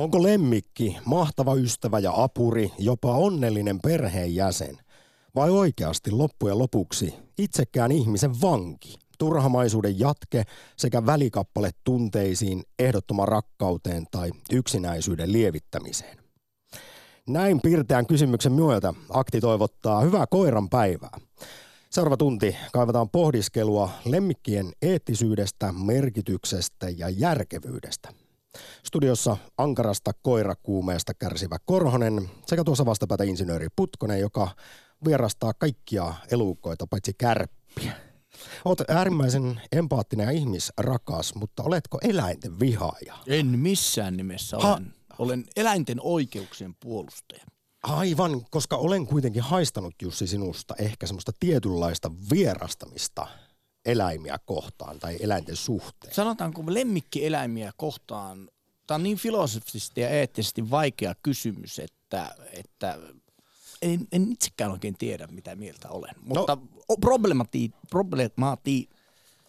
[0.00, 4.78] Onko lemmikki mahtava ystävä ja apuri, jopa onnellinen perheenjäsen?
[5.34, 10.44] Vai oikeasti loppujen lopuksi itsekään ihmisen vanki, turhamaisuuden jatke
[10.76, 16.18] sekä välikappale tunteisiin, ehdottoman rakkauteen tai yksinäisyyden lievittämiseen?
[17.28, 21.18] Näin pirteän kysymyksen myötä akti toivottaa hyvää koiran päivää.
[21.90, 28.19] Seuraava tunti kaivataan pohdiskelua lemmikkien eettisyydestä, merkityksestä ja järkevyydestä.
[28.86, 34.48] Studiossa ankarasta koirakuumeesta kärsivä Korhonen sekä tuossa vastapäätä insinööri Putkonen, joka
[35.04, 37.92] vierastaa kaikkia elukoita paitsi kärppiä.
[38.64, 43.14] Olet äärimmäisen empaattinen ja ihmisrakas, mutta oletko eläinten vihaaja?
[43.26, 44.94] En missään nimessä Ha- olen.
[45.18, 47.44] Olen eläinten oikeuksien puolustaja.
[47.82, 53.26] Aivan, koska olen kuitenkin haistanut Jussi sinusta ehkä semmoista tietynlaista vierastamista
[53.84, 56.14] eläimiä kohtaan tai eläinten suhteen.
[56.14, 58.50] Sanotaanko lemmikkieläimiä kohtaan,
[58.86, 62.98] tämä on niin filosofisesti ja eettisesti vaikea kysymys, että, että
[63.82, 66.14] en, en itsekään oikein tiedä, mitä mieltä olen.
[66.22, 66.96] Mutta no.
[67.00, 68.88] problemati, problemati,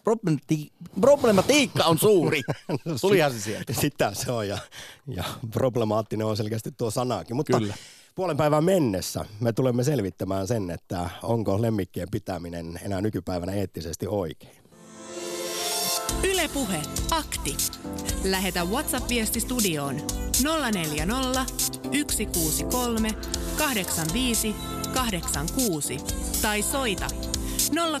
[0.04, 2.42] problemati, problematiikka on suuri.
[3.00, 3.72] Tulihan se sieltä.
[3.72, 4.58] Sitä se on ja,
[5.06, 7.36] ja problemaattinen on selkeästi tuo sanakin.
[7.36, 7.74] Mutta Kyllä.
[8.14, 14.62] Puolen päivän mennessä me tulemme selvittämään sen, että onko lemmikkien pitäminen enää nykypäivänä eettisesti oikein.
[16.24, 17.56] Ylepuhe akti.
[18.24, 19.96] Lähetä WhatsApp-viesti studioon
[20.72, 21.44] 040
[22.10, 23.08] 163
[23.58, 24.54] 85
[24.94, 25.96] 86
[26.42, 27.06] tai soita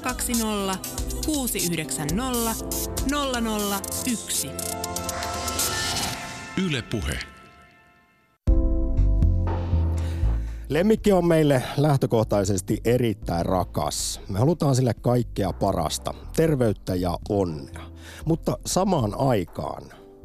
[0.02, 0.78] 020
[1.26, 2.54] 690
[4.06, 4.48] 001.
[6.66, 6.82] Yle
[10.72, 14.20] Lemmikki on meille lähtökohtaisesti erittäin rakas.
[14.28, 17.82] Me halutaan sille kaikkea parasta, terveyttä ja onnea.
[18.24, 19.82] Mutta samaan aikaan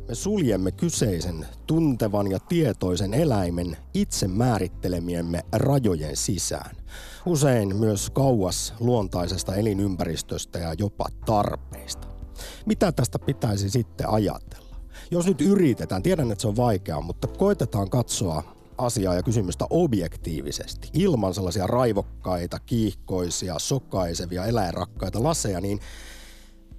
[0.08, 6.76] me suljemme kyseisen tuntevan ja tietoisen eläimen itse määrittelemiemme rajojen sisään.
[7.26, 12.08] Usein myös kauas luontaisesta elinympäristöstä ja jopa tarpeista.
[12.66, 14.76] Mitä tästä pitäisi sitten ajatella?
[15.12, 20.90] Jos nyt yritetään, tiedän että se on vaikeaa, mutta koitetaan katsoa asiaa ja kysymystä objektiivisesti,
[20.94, 25.80] ilman sellaisia raivokkaita, kiihkoisia, sokaisevia, eläinrakkaita laseja, niin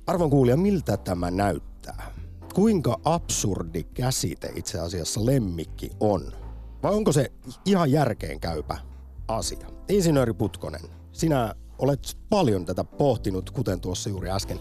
[0.06, 2.14] arvon kuulija, miltä tämä näyttää?
[2.54, 6.32] Kuinka absurdi käsite itse asiassa lemmikki on?
[6.82, 7.32] Vai onko se
[7.64, 8.76] ihan järkeenkäypä
[9.28, 9.68] asia?
[9.88, 10.80] Insinööri Putkonen,
[11.12, 14.60] sinä olet paljon tätä pohtinut, kuten tuossa juuri äsken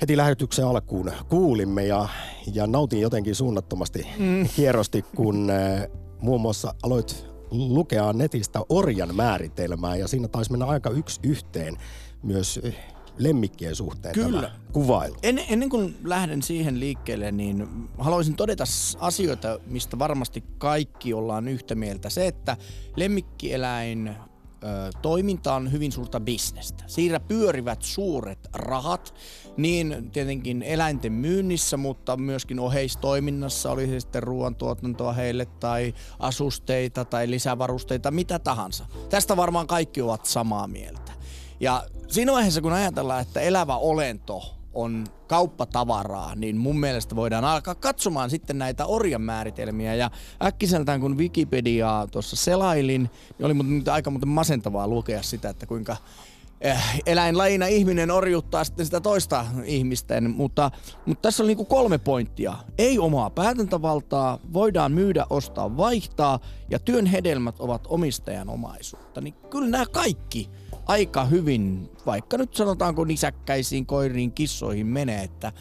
[0.00, 2.08] heti lähetyksen alkuun kuulimme ja,
[2.52, 4.48] ja nautin jotenkin suunnattomasti mm.
[4.56, 10.90] hierosti, kun äh, muun muassa aloit lukea netistä orjan määritelmää ja siinä taisi mennä aika
[10.90, 11.76] yksi yhteen
[12.22, 12.74] myös äh,
[13.18, 14.42] lemmikkien suhteen Kyllä.
[14.42, 15.16] tämä kuvailu.
[15.22, 18.64] En, ennen kuin lähden siihen liikkeelle, niin haluaisin todeta
[18.98, 22.10] asioita, mistä varmasti kaikki ollaan yhtä mieltä.
[22.10, 22.56] Se, että
[22.96, 24.10] lemmikkieläin
[25.02, 26.84] toiminta on hyvin suurta bisnestä.
[26.86, 29.14] Siinä pyörivät suuret rahat,
[29.56, 37.30] niin tietenkin eläinten myynnissä, mutta myöskin oheistoiminnassa, oli se sitten ruoantuotantoa heille tai asusteita tai
[37.30, 38.86] lisävarusteita, mitä tahansa.
[39.10, 41.12] Tästä varmaan kaikki ovat samaa mieltä.
[41.60, 47.74] Ja siinä vaiheessa, kun ajatellaan, että elävä olento on kauppatavaraa, niin mun mielestä voidaan alkaa
[47.74, 49.94] katsomaan sitten näitä orjan määritelmiä.
[49.94, 50.10] Ja
[50.42, 55.96] äkkiseltään kun Wikipediaa tuossa selailin, niin oli nyt aika muuten masentavaa lukea sitä, että kuinka
[56.60, 60.70] eh, eläinlajina ihminen orjuttaa sitten sitä toista ihmisten, mutta,
[61.06, 62.56] mutta tässä oli niinku kolme pointtia.
[62.78, 66.38] Ei omaa päätäntävaltaa, voidaan myydä, ostaa, vaihtaa
[66.70, 69.20] ja työn hedelmät ovat omistajan omaisuutta.
[69.20, 70.50] Niin kyllä nämä kaikki
[70.90, 75.52] aika hyvin, vaikka nyt sanotaanko nisäkkäisiin, koiriin, kissoihin menee, että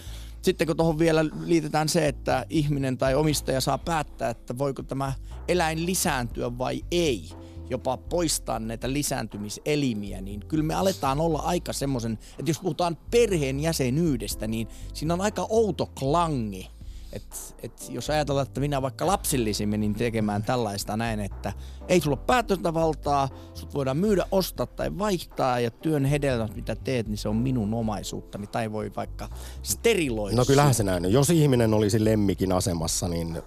[0.41, 5.13] sitten kun tuohon vielä liitetään se, että ihminen tai omistaja saa päättää, että voiko tämä
[5.47, 7.29] eläin lisääntyä vai ei,
[7.69, 13.59] jopa poistaa näitä lisääntymiselimiä, niin kyllä me aletaan olla aika semmoisen, että jos puhutaan perheen
[13.59, 16.67] jäsenyydestä, niin siinä on aika outo klangi.
[17.13, 21.53] Et, et jos ajatellaan, että minä vaikka lapsillisiin menin tekemään tällaista näin, että
[21.87, 27.07] ei sulla ole päätöntävaltaa, sut voidaan myydä, ostaa tai vaihtaa ja työn hedelmät mitä teet,
[27.07, 29.29] niin se on minun omaisuuttani tai voi vaikka
[29.63, 30.35] steriloida.
[30.35, 31.11] No kyllähän se näin.
[31.11, 33.37] Jos ihminen olisi lemmikin asemassa, niin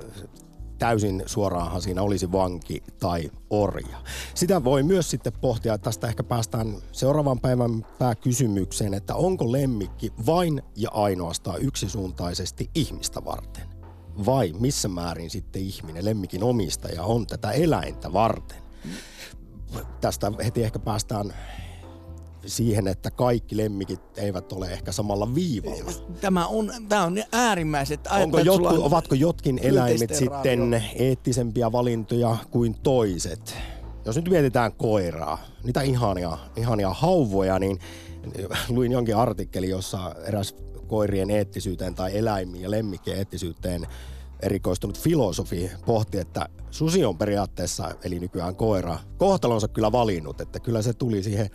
[0.82, 3.96] täysin suoraanhan siinä olisi vanki tai orja.
[4.34, 10.12] Sitä voi myös sitten pohtia, että tästä ehkä päästään seuraavan päivän pääkysymykseen, että onko lemmikki
[10.26, 13.69] vain ja ainoastaan yksisuuntaisesti ihmistä varten?
[14.26, 18.62] Vai missä määrin sitten ihminen, lemmikin omistaja, on tätä eläintä varten?
[20.00, 21.35] Tästä heti ehkä päästään
[22.47, 25.93] siihen, että kaikki lemmikit eivät ole ehkä samalla viivalla.
[26.21, 28.00] Tämä on, tämä on äärimmäiset.
[28.06, 33.56] Onko jotkut, ovatko jotkin eläimet sitten eettisempiä valintoja kuin toiset?
[34.05, 37.79] Jos nyt mietitään koiraa, niitä ihania, ihania hauvoja, niin
[38.69, 40.55] luin jonkin artikkeli, jossa eräs
[40.87, 43.87] koirien eettisyyteen tai eläimiin ja lemmikkien eettisyyteen
[44.43, 50.83] erikoistunut filosofi pohti, että susi on periaatteessa, eli nykyään koira, kohtalonsa kyllä valinnut, että kyllä
[50.83, 51.50] se tuli siihen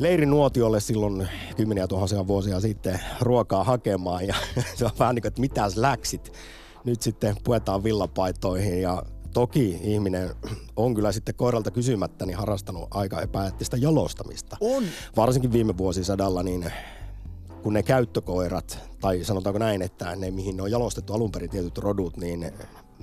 [0.00, 4.34] leirinuotiolle silloin kymmeniä tuhansia vuosia sitten ruokaa hakemaan ja
[4.76, 6.32] se on vähän niin kuin, että mitäs läksit.
[6.84, 9.02] Nyt sitten puetaan villapaitoihin ja
[9.34, 10.30] toki ihminen
[10.76, 14.56] on kyllä sitten koiralta kysymättä niin harrastanut aika epäeettistä jalostamista.
[14.60, 14.84] On.
[15.16, 16.72] Varsinkin viime vuosisadalla niin
[17.62, 21.78] kun ne käyttökoirat, tai sanotaanko näin, että ne mihin ne on jalostettu alun perin tietyt
[21.78, 22.52] rodut, niin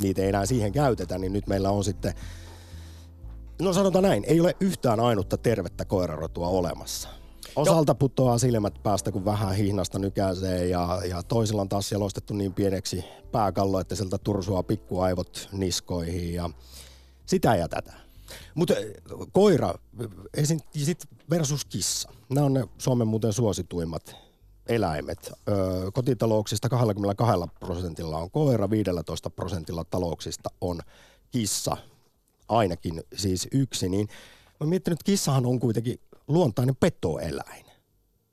[0.01, 2.13] niitä ei enää siihen käytetä, niin nyt meillä on sitten,
[3.61, 7.09] no sanotaan näin, ei ole yhtään ainutta tervettä koirarotua olemassa.
[7.55, 12.53] Osalta putoaa silmät päästä, kun vähän hihnasta nykäisee ja, ja toisilla on taas jalostettu niin
[12.53, 16.49] pieneksi pääkallo, että sieltä tursua pikkuaivot niskoihin ja
[17.25, 17.93] sitä ja tätä.
[18.55, 18.73] Mutta
[19.31, 19.73] koira
[20.75, 22.09] sit versus kissa.
[22.29, 24.15] Nämä on ne Suomen muuten suosituimmat
[24.67, 25.31] eläimet.
[25.49, 30.79] Öö, kotitalouksista 22 prosentilla on koira, 15 prosentilla talouksista on
[31.31, 31.77] kissa,
[32.49, 33.89] ainakin siis yksi.
[33.89, 34.07] Niin
[34.59, 37.65] mä miettinyt, että kissahan on kuitenkin luontainen petoeläin,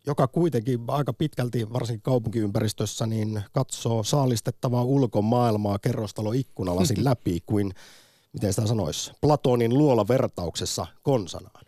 [0.07, 7.75] joka kuitenkin aika pitkälti, varsinkin kaupunkiympäristössä, niin katsoo saalistettavaa ulkomaailmaa kerrostaloikkunalasin läpi kuin,
[8.33, 11.65] miten sitä sanoisi, Platonin luola vertauksessa konsanaan.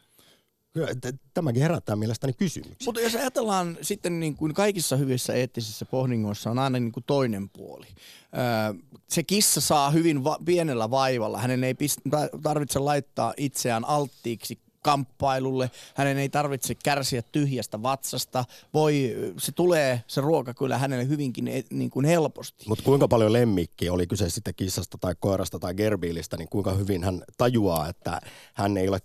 [1.35, 2.85] Tämäkin herättää mielestäni kysymyksiä.
[2.85, 7.49] Mutta jos ajatellaan sitten niin kuin kaikissa hyvissä eettisissä pohdingoissa on aina niin kuin toinen
[7.49, 7.87] puoli.
[9.09, 11.39] Se kissa saa hyvin va- pienellä vaivalla.
[11.39, 15.71] Hänen ei pist- tarvitse laittaa itseään alttiiksi kamppailulle.
[15.95, 18.45] Hänen ei tarvitse kärsiä tyhjästä vatsasta.
[18.75, 22.65] Voi, se tulee se ruoka kyllä hänelle hyvinkin e, niin kuin helposti.
[22.69, 27.05] Mutta kuinka paljon lemmikki, oli kyse sitten kissasta tai koirasta tai gerbiilistä, niin kuinka hyvin
[27.05, 28.21] hän tajuaa, että
[28.55, 29.01] hän ei ole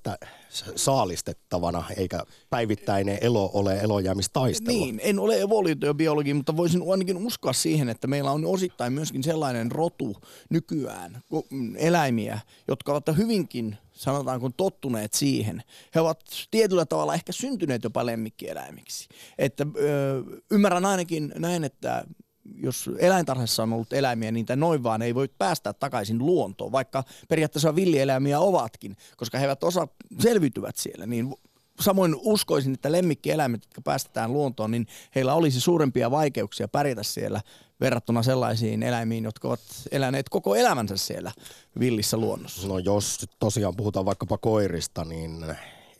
[0.75, 4.77] saalistettavana eikä päivittäinen elo ole elojäämistaistelu.
[4.77, 9.71] Niin, en ole evoluutiobiologi, mutta voisin ainakin uskoa siihen, että meillä on osittain myöskin sellainen
[9.71, 10.17] rotu
[10.49, 15.63] nykyään mm, eläimiä, jotka ovat hyvinkin sanotaanko tottuneet siihen.
[15.95, 16.19] He ovat
[16.51, 19.09] tietyllä tavalla ehkä syntyneet jopa lemmikkieläimiksi.
[19.37, 22.05] Että ö, ymmärrän ainakin näin, että
[22.55, 27.75] jos eläintarhassa on ollut eläimiä, niin noin vaan ei voi päästä takaisin luontoon, vaikka periaatteessa
[27.75, 29.87] villieläimiä ovatkin, koska he eivät osa
[30.19, 31.35] selviytyvät siellä, niin
[31.79, 37.41] samoin uskoisin, että lemmikkieläimet, jotka päästetään luontoon, niin heillä olisi suurempia vaikeuksia pärjätä siellä
[37.81, 39.59] verrattuna sellaisiin eläimiin, jotka ovat
[39.91, 41.31] eläneet koko elämänsä siellä
[41.79, 42.67] villissä luonnossa.
[42.67, 45.45] No jos tosiaan puhutaan vaikkapa koirista, niin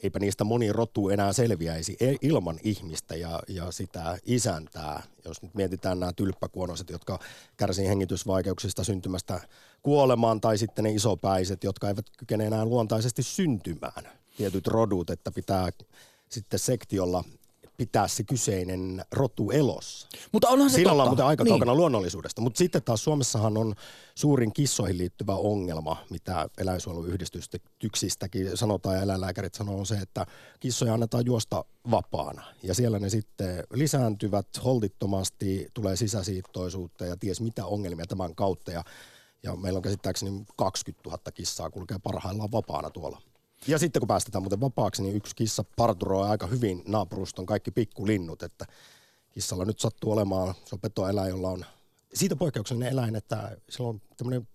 [0.04, 5.04] eipä niistä moni rotu enää selviäisi e- ilman ihmistä ja, ja sitä isäntää.
[5.26, 7.20] Jos nyt mietitään nämä tylppäkuonoiset, jotka
[7.58, 9.40] kärsii hengitysvaikeuksista syntymästä
[9.82, 14.04] kuolemaan, tai sitten ne isopäiset, jotka eivät kykene enää luontaisesti syntymään.
[14.38, 15.70] Tietyt rodut, että pitää
[16.30, 17.24] sitten sektiolla
[17.82, 20.08] pitää se kyseinen rotu elossa.
[20.32, 20.94] Mutta onhan se Siinä totta.
[20.94, 21.52] ollaan muuten aika niin.
[21.52, 22.42] kaukana luonnollisuudesta.
[22.42, 23.76] Mutta sitten taas Suomessahan on
[24.16, 30.26] suurin kissoihin liittyvä ongelma, mitä eläinsuojeluyhdistyksistäkin sanotaan ja eläinlääkärit sanoo, on se, että
[30.60, 32.44] kissoja annetaan juosta vapaana.
[32.64, 38.72] Ja siellä ne sitten lisääntyvät holtittomasti, tulee sisäsiittoisuutta ja ties mitä ongelmia tämän kautta.
[38.72, 38.84] Ja,
[39.44, 43.22] ja meillä on käsittääkseni 20 000 kissaa kulkee parhaillaan vapaana tuolla.
[43.68, 48.44] Ja sitten kun päästetään muuten vapaaksi, niin yksi kissa parturoi aika hyvin naapuruston kaikki pikkulinnut,
[48.44, 48.66] että
[49.32, 51.66] kissalla nyt sattuu olemaan, se on petoeläin, jolla on
[52.14, 54.48] siitä poikkeuksellinen eläin, että sillä on tämmöinen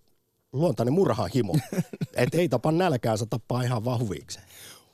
[0.53, 1.55] luontainen murhahimo.
[2.15, 4.45] että ei tapa nälkäänsä, tappaa ihan vaan huvikseen.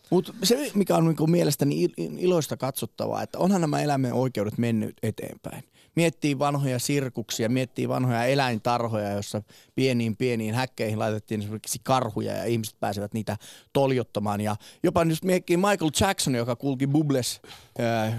[0.10, 5.64] Mutta se, mikä on niinku mielestäni iloista katsottavaa, että onhan nämä eläimen oikeudet mennyt eteenpäin
[5.96, 9.42] miettii vanhoja sirkuksia, miettii vanhoja eläintarhoja, jossa
[9.76, 13.38] pieniin pieniin häkkeihin laitettiin esimerkiksi karhuja ja ihmiset pääsevät niitä
[13.74, 14.42] toljottamaan.
[14.42, 17.42] Ja jopa jos miettii Michael Jackson, joka kulki Bubles,
[17.80, 18.14] äh,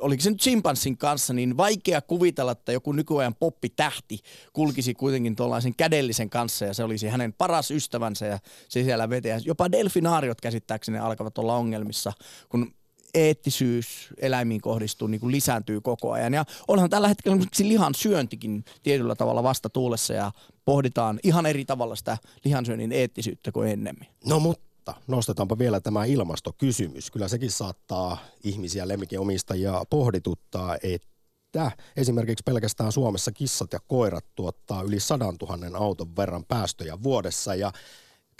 [0.00, 4.18] oliko se nyt chimpanssin kanssa, niin vaikea kuvitella, että joku nykyajan poppitähti
[4.52, 9.40] kulkisi kuitenkin tuollaisen kädellisen kanssa ja se olisi hänen paras ystävänsä ja se siellä vetää.
[9.44, 12.12] Jopa delfinaariot käsittääkseni alkavat olla ongelmissa,
[12.48, 12.72] kun
[13.14, 16.34] eettisyys eläimiin kohdistuu niin kuin lisääntyy koko ajan.
[16.34, 20.32] Ja onhan tällä hetkellä lihan syöntikin tietyllä tavalla vasta tuulessa ja
[20.64, 24.08] pohditaan ihan eri tavalla sitä lihansyönnin eettisyyttä kuin ennemmin.
[24.24, 27.10] No mutta nostetaanpa vielä tämä ilmastokysymys.
[27.10, 35.00] Kyllä sekin saattaa ihmisiä, lemmikinomistajia pohdituttaa, että esimerkiksi pelkästään Suomessa kissat ja koirat tuottaa yli
[35.00, 37.72] 100 000 auton verran päästöjä vuodessa ja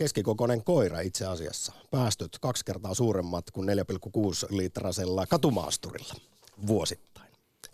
[0.00, 1.72] keskikokoinen koira itse asiassa.
[1.90, 3.74] Päästöt kaksi kertaa suuremmat kuin 4,6
[4.50, 6.14] litrasella katumaasturilla
[6.66, 7.28] vuosittain.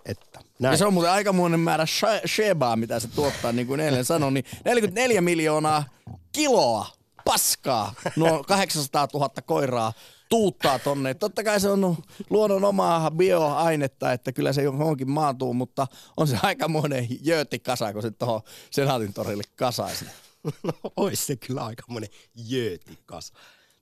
[0.06, 0.40] Että.
[0.60, 1.84] Ja se on muuten aikamoinen määrä
[2.26, 5.84] shebaa, mitä se tuottaa, niin kuin eilen sanoin, niin 44 miljoonaa
[6.32, 6.86] kiloa
[7.24, 9.92] paskaa nuo 800 000 koiraa
[10.28, 11.14] tuuttaa tonne.
[11.14, 11.96] Totta kai se on
[12.30, 18.10] luonnon omaa bioainetta, että kyllä se johonkin maatuu, mutta on se aikamoinen jöötikasa, kun se
[18.10, 18.40] tuohon
[18.70, 20.04] Senaatin torille kasaisi.
[20.62, 23.34] No ois se kyllä aikamoinen jöötikasa.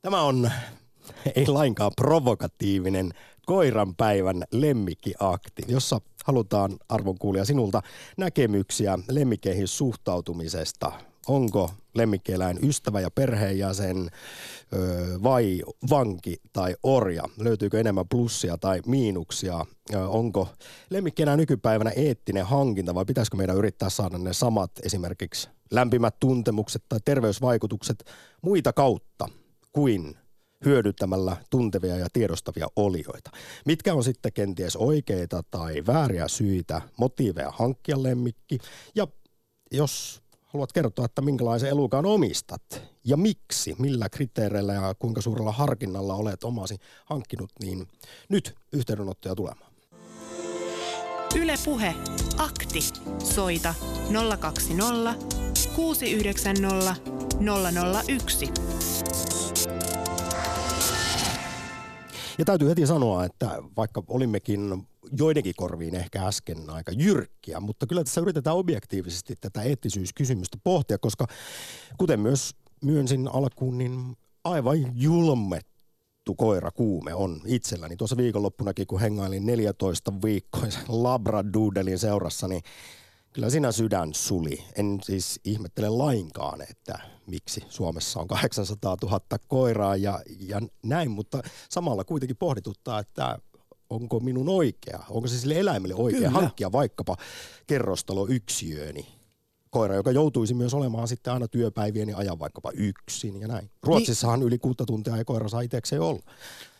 [0.02, 0.50] Tämä on
[1.36, 3.12] ei lainkaan provokatiivinen
[3.46, 7.82] koiranpäivän lemmikkiakti, jossa halutaan arvon kuulia sinulta
[8.16, 10.92] näkemyksiä lemmikkeihin suhtautumisesta–
[11.26, 14.10] onko lemmikkieläin ystävä ja perheenjäsen
[15.22, 17.22] vai vanki tai orja?
[17.38, 19.66] Löytyykö enemmän plussia tai miinuksia?
[20.08, 20.48] onko
[20.90, 26.98] lemmikkieläin nykypäivänä eettinen hankinta vai pitäisikö meidän yrittää saada ne samat esimerkiksi lämpimät tuntemukset tai
[27.04, 28.04] terveysvaikutukset
[28.42, 29.28] muita kautta
[29.72, 30.16] kuin
[30.64, 33.30] hyödyttämällä tuntevia ja tiedostavia olioita.
[33.66, 38.58] Mitkä on sitten kenties oikeita tai vääriä syitä, motiiveja hankkia lemmikki
[38.94, 39.06] ja
[39.72, 46.14] jos haluat kertoa, että minkälaisen elukan omistat ja miksi, millä kriteereillä ja kuinka suurella harkinnalla
[46.14, 47.88] olet omasi hankkinut, niin
[48.28, 49.63] nyt yhteydenottoja tulemaan.
[51.36, 51.94] Yle Puhe.
[52.38, 52.80] Akti.
[53.18, 53.74] Soita
[54.40, 55.14] 020
[55.76, 56.96] 690
[58.08, 58.48] 001.
[62.38, 64.86] Ja täytyy heti sanoa, että vaikka olimmekin
[65.18, 71.26] joidenkin korviin ehkä äsken aika jyrkkiä, mutta kyllä tässä yritetään objektiivisesti tätä eettisyyskysymystä pohtia, koska
[71.98, 72.50] kuten myös
[72.84, 75.73] myönsin alkuun, niin aivan julmettu
[76.32, 77.96] koira kuume on itselläni.
[77.96, 82.62] Tuossa viikonloppunakin, kun hengailin 14 viikkoisen Labradoodlein seurassa, niin
[83.32, 84.64] kyllä siinä sydän suli.
[84.76, 91.42] En siis ihmettele lainkaan, että miksi Suomessa on 800 000 koiraa ja, ja näin, mutta
[91.70, 93.38] samalla kuitenkin pohdituttaa, että
[93.90, 96.30] onko minun oikea, onko se sille eläimelle oikea Kyllä.
[96.30, 97.16] hankkia vaikkapa
[97.66, 99.13] kerrostalo yksiööni
[99.74, 103.70] koira, joka joutuisi myös olemaan sitten aina työpäivieni ajan vaikkapa yksin ja näin.
[103.82, 106.22] Ruotsissahan niin, yli kuutta tuntia ei koira saa itsekseen olla.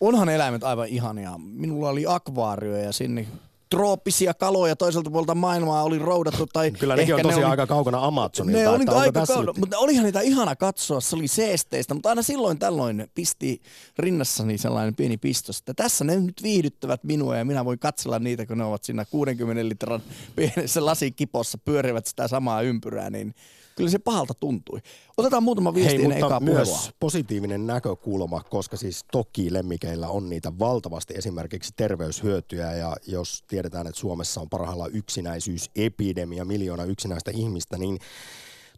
[0.01, 1.39] Onhan eläimet aivan ihania.
[1.39, 3.27] Minulla oli akvaario ja sinne
[3.77, 6.47] trooppisia kaloja toiselta puolta maailmaa oli roudattu.
[6.53, 8.61] Tai Kyllä nekin on tosiaan ne oli, aika kaukana Amazonilta.
[8.61, 12.59] Ne oli aika kaukana, mutta olihan niitä ihana katsoa, se oli seesteistä, mutta aina silloin
[12.59, 13.63] tällöin pisti
[13.99, 18.47] rinnassani sellainen pieni pistos, että tässä ne nyt viihdyttävät minua ja minä voin katsella niitä,
[18.47, 20.03] kun ne ovat siinä 60 litran
[20.37, 23.35] pienessä lasikipossa, pyörivät sitä samaa ympyrää, niin
[23.77, 24.81] kyllä se pahalta tuntui.
[25.17, 26.93] Otetaan muutama viesti Hei, mutta myös puhelua.
[27.01, 34.01] positiivinen näkökulma, koska siis toki lemmikeillä on niitä valtavasti esimerkiksi terveyshyötyjä ja jos tiedetään, että
[34.01, 37.99] Suomessa on parhaillaan yksinäisyysepidemia, miljoona yksinäistä ihmistä, niin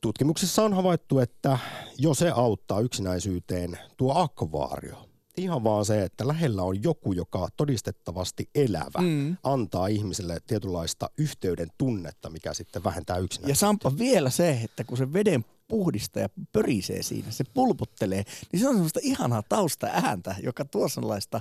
[0.00, 1.58] tutkimuksissa on havaittu, että
[1.98, 5.05] jo se auttaa yksinäisyyteen tuo akvaario
[5.36, 9.36] ihan vaan se, että lähellä on joku, joka todistettavasti elävä, mm.
[9.42, 13.50] antaa ihmiselle tietynlaista yhteyden tunnetta, mikä sitten vähentää yksinäisyyttä.
[13.50, 18.68] Ja Sampa vielä se, että kun se veden puhdistaja pörisee siinä, se pulputtelee, niin se
[18.68, 21.40] on semmoista ihanaa tausta ääntä, joka tuo sellaista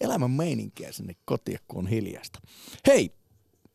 [0.00, 2.40] elämän meininkiä sinne kotiin, kun on hiljasta.
[2.86, 3.12] Hei,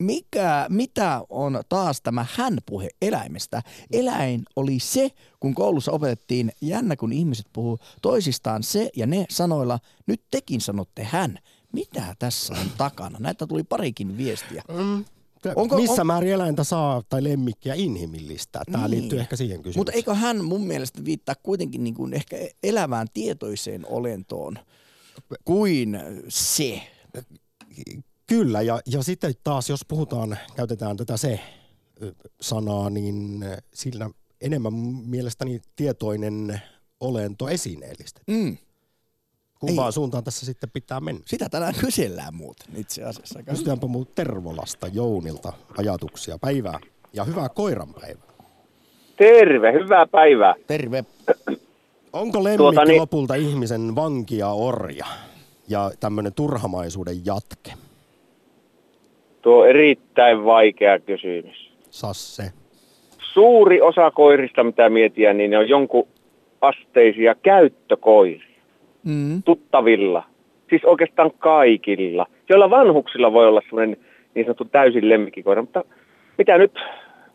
[0.02, 3.62] mikä, mitä on taas tämä hän-puhe eläimestä?
[3.92, 9.80] Eläin oli se, kun koulussa opetettiin jännä, kun ihmiset puhuu toisistaan se ja ne sanoilla,
[10.08, 11.40] nyt tekin sanotte hän.
[11.74, 13.18] Mitä tässä on takana?
[13.20, 14.64] Näitä tuli parikin viestiä.
[14.68, 15.06] Mm.
[15.56, 16.08] Onko, Missä on...
[16.08, 18.62] määrin eläintä saa tai lemmikkiä inhimillistä?
[18.72, 18.92] Tämä niin.
[18.92, 19.80] liittyy ehkä siihen kysymykseen.
[19.80, 24.60] Mutta eikö hän mun mielestä viittaa kuitenkin niin kuin ehkä elävään tietoiseen olentoon
[25.46, 26.82] kuin se?
[28.32, 34.10] Kyllä, ja, ja sitten taas jos puhutaan, käytetään tätä se-sanaa, niin sillä
[34.42, 34.74] enemmän
[35.06, 36.62] mielestäni tietoinen
[37.00, 38.22] olento esineellistä.
[38.28, 38.58] Mm.
[39.60, 39.92] Kumpaan Ei.
[39.92, 41.22] suuntaan tässä sitten pitää mennä?
[41.26, 43.44] Sitä tänään kysellään muuten itse asiassa.
[43.44, 46.38] Kysytäänpä muu Tervolasta Jounilta ajatuksia.
[46.40, 46.80] Päivää
[47.14, 48.32] ja hyvää koiranpäivää.
[49.18, 50.56] Terve, hyvää päivää.
[50.68, 51.06] Terve.
[52.14, 53.02] Onko lemmikki tuota, niin...
[53.02, 55.06] lopulta ihmisen vankia orja
[55.68, 57.74] ja tämmöinen turhamaisuuden jatke?
[59.42, 61.72] Tuo on erittäin vaikea kysymys.
[61.90, 62.44] Sasse.
[63.34, 66.08] Suuri osa koirista, mitä mietiä, niin ne on jonkun
[66.62, 68.62] asteisia käyttökoiria.
[69.04, 69.44] Mm.
[69.44, 70.24] Tuttavilla.
[70.70, 72.26] Siis oikeastaan kaikilla.
[72.50, 73.98] Joilla vanhuksilla voi olla semmoinen
[74.36, 75.62] niin sanottu täysin lemmikkikoira.
[75.62, 75.84] Mutta
[76.38, 76.80] mitä nyt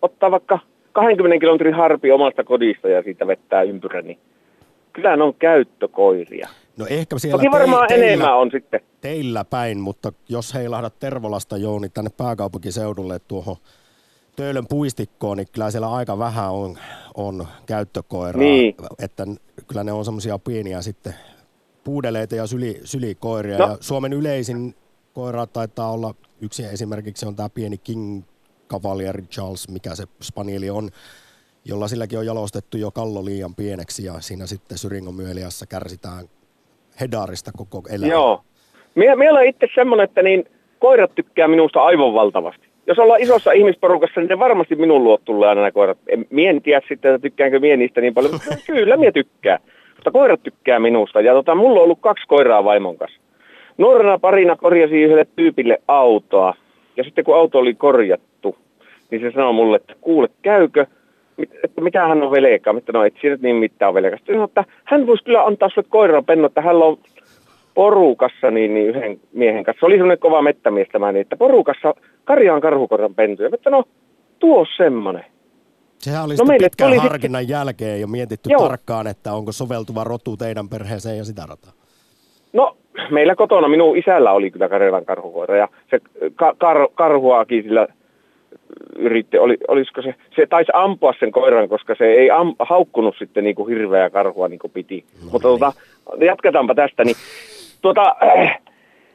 [0.03, 0.59] ottaa vaikka
[0.93, 4.19] 20 kilometrin harpi omasta kodista ja siitä vettää ympyrä, niin
[4.93, 6.49] kyllä ne on käyttökoiria.
[6.77, 8.81] No ehkä siellä Toki varmaan teillä, enemmän on sitten.
[9.01, 13.57] Teillä päin, mutta jos heilahdat Tervolasta Jouni tänne pääkaupunkiseudulle tuohon
[14.37, 16.79] Töölön puistikkoon, niin kyllä siellä aika vähän on,
[17.15, 18.43] on käyttökoiraa.
[18.43, 18.75] Niin.
[18.99, 19.27] Että
[19.67, 21.15] kyllä ne on semmoisia pieniä sitten
[21.85, 23.59] puudeleita ja syli, sylikoiria.
[23.59, 23.67] No.
[23.67, 24.75] Ja Suomen yleisin
[25.13, 28.23] koira taitaa olla, yksi esimerkiksi on tämä pieni King
[28.69, 30.91] Cavalier Charles, mikä se spanieli on,
[31.65, 36.29] jolla silläkin on jalostettu jo kallo liian pieneksi ja siinä sitten Syringon myöliassa kärsitään
[37.01, 38.13] hedarista koko elämä.
[38.13, 38.41] Joo.
[38.95, 40.45] Mie, meillä on itse semmoinen, että niin
[40.79, 42.67] koirat tykkää minusta aivan valtavasti.
[42.87, 45.99] Jos ollaan isossa ihmisporukassa, niin ne varmasti minun luot tulee aina nämä koirat.
[46.09, 49.59] En, mie en tiedä sitten, että tykkäänkö mie niistä niin paljon, mutta kyllä mie tykkää.
[49.97, 51.21] Mutta koirat tykkää minusta.
[51.21, 53.21] Ja tota, mulla on ollut kaksi koiraa vaimon kanssa.
[53.79, 56.55] Nuorena parina korjasi yhdelle tyypille autoa.
[56.97, 58.59] Ja sitten kun auto oli korjattu,
[59.11, 60.87] niin se sanoi mulle, että kuule, käykö,
[61.39, 62.73] että mitä hän on velkaa.
[62.73, 64.19] Mitä no, et siinä niin mitään velkaa.
[64.19, 66.99] Sitten että hän voisi kyllä antaa sulle koiran penno, että hän on
[67.75, 69.81] porukassa niin, niin yhden miehen kanssa.
[69.81, 73.51] Se oli semmoinen kova mettämies tämä, niin, että porukassa karjaan karhukoran pentuja.
[73.53, 73.85] Että no,
[74.39, 75.25] tuo semmoinen.
[75.99, 77.55] Sehän oli no pitkän harkinnan sitten...
[77.59, 78.61] jälkeen jo mietitty Joo.
[78.61, 81.73] tarkkaan, että onko soveltuva rotu teidän perheeseen ja sitä rataa.
[82.53, 82.77] No,
[83.11, 86.01] meillä kotona minun isällä oli kyllä Karjalan karhukoira ja se
[86.35, 87.89] ka- kar- karhuakin sillä
[88.99, 93.45] yritti, oli, olisiko se, se taisi ampua sen koiran, koska se ei am, haukkunut sitten
[93.45, 95.05] niin kuin hirveä karhua niin kuin piti.
[95.25, 95.59] No Mutta niin.
[95.59, 95.73] tota,
[96.21, 97.17] jatketaanpa tästä, niin
[97.83, 98.59] tuota, äh,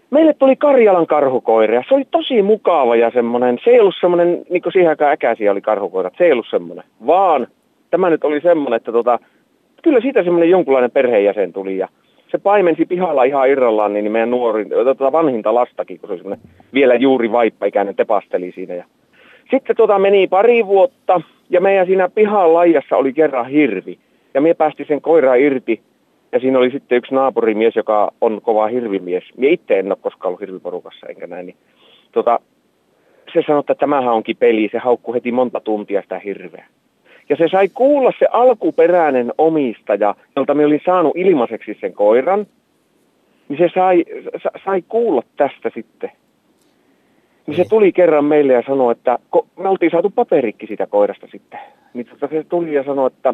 [0.09, 4.41] meille tuli Karjalan karhukoira ja se oli tosi mukava ja semmoinen, se ei ollut semmoinen,
[4.49, 7.47] niin kuin siihen aikaan äkäisiä oli karhukoirat, se ei ollut semmoinen, vaan
[7.89, 9.19] tämä nyt oli semmoinen, että tota,
[9.83, 11.87] kyllä siitä semmoinen jonkunlainen perheenjäsen tuli ja
[12.31, 16.47] se paimensi pihalla ihan irrallaan niin meidän nuorin, tota vanhinta lastakin, kun se oli semmoinen
[16.73, 18.85] vielä juuri vaippaikäinen tepasteli siinä ja
[19.51, 23.99] sitten tota meni pari vuotta ja meidän siinä pihan laijassa oli kerran hirvi.
[24.33, 25.81] Ja me päästi sen koiraa irti.
[26.31, 29.23] Ja siinä oli sitten yksi naapurimies, joka on kova hirvimies.
[29.37, 31.45] Mie itse en ole koskaan ollut hirviporukassa enkä näin.
[31.45, 31.55] Niin,
[32.11, 32.39] tota,
[33.33, 34.69] se sanoi, että tämähän onkin peli.
[34.71, 36.65] Se haukkui heti monta tuntia sitä hirveä.
[37.29, 42.45] Ja se sai kuulla se alkuperäinen omistaja, jolta me olin saanut ilmaiseksi sen koiran.
[43.49, 44.05] Niin se sai,
[44.65, 46.11] sai kuulla tästä sitten.
[47.51, 49.19] Niin se tuli kerran meille ja sanoi, että
[49.59, 51.59] me oltiin saatu paperikki siitä koirasta sitten.
[51.93, 53.33] Niin tota se tuli ja sanoi, että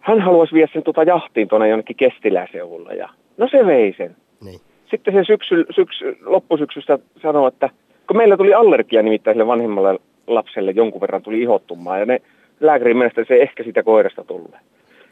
[0.00, 2.92] hän haluaisi viedä sen tuota jahtiin tuonne jonnekin Kestiläseudulla.
[2.92, 4.16] Ja no se vei sen.
[4.44, 4.60] Niin.
[4.90, 7.70] Sitten se syksy, syksy, loppusyksystä sanoi, että
[8.06, 12.22] kun meillä tuli allergia nimittäin sille vanhemmalle lapselle jonkun verran tuli ihottumaan ja ne
[12.60, 14.60] lääkärin mielestä se ehkä siitä koirasta tulee.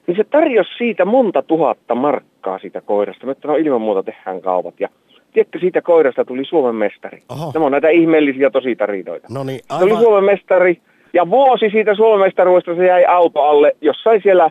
[0.07, 3.27] Niin se tarjosi siitä monta tuhatta markkaa siitä koirasta.
[3.27, 4.81] Me että no ilman muuta tehdään kaupat.
[4.81, 4.89] Ja
[5.35, 7.23] tiedätkö, siitä koirasta tuli Suomen mestari.
[7.29, 7.51] Oho.
[7.55, 9.27] Nämä on näitä ihmeellisiä tosi tarinoita.
[9.31, 9.89] No niin, aivan...
[9.89, 10.81] Se oli Suomen mestari,
[11.13, 14.51] ja vuosi siitä Suomen mestaruudesta se jäi auto alle, jossain siellä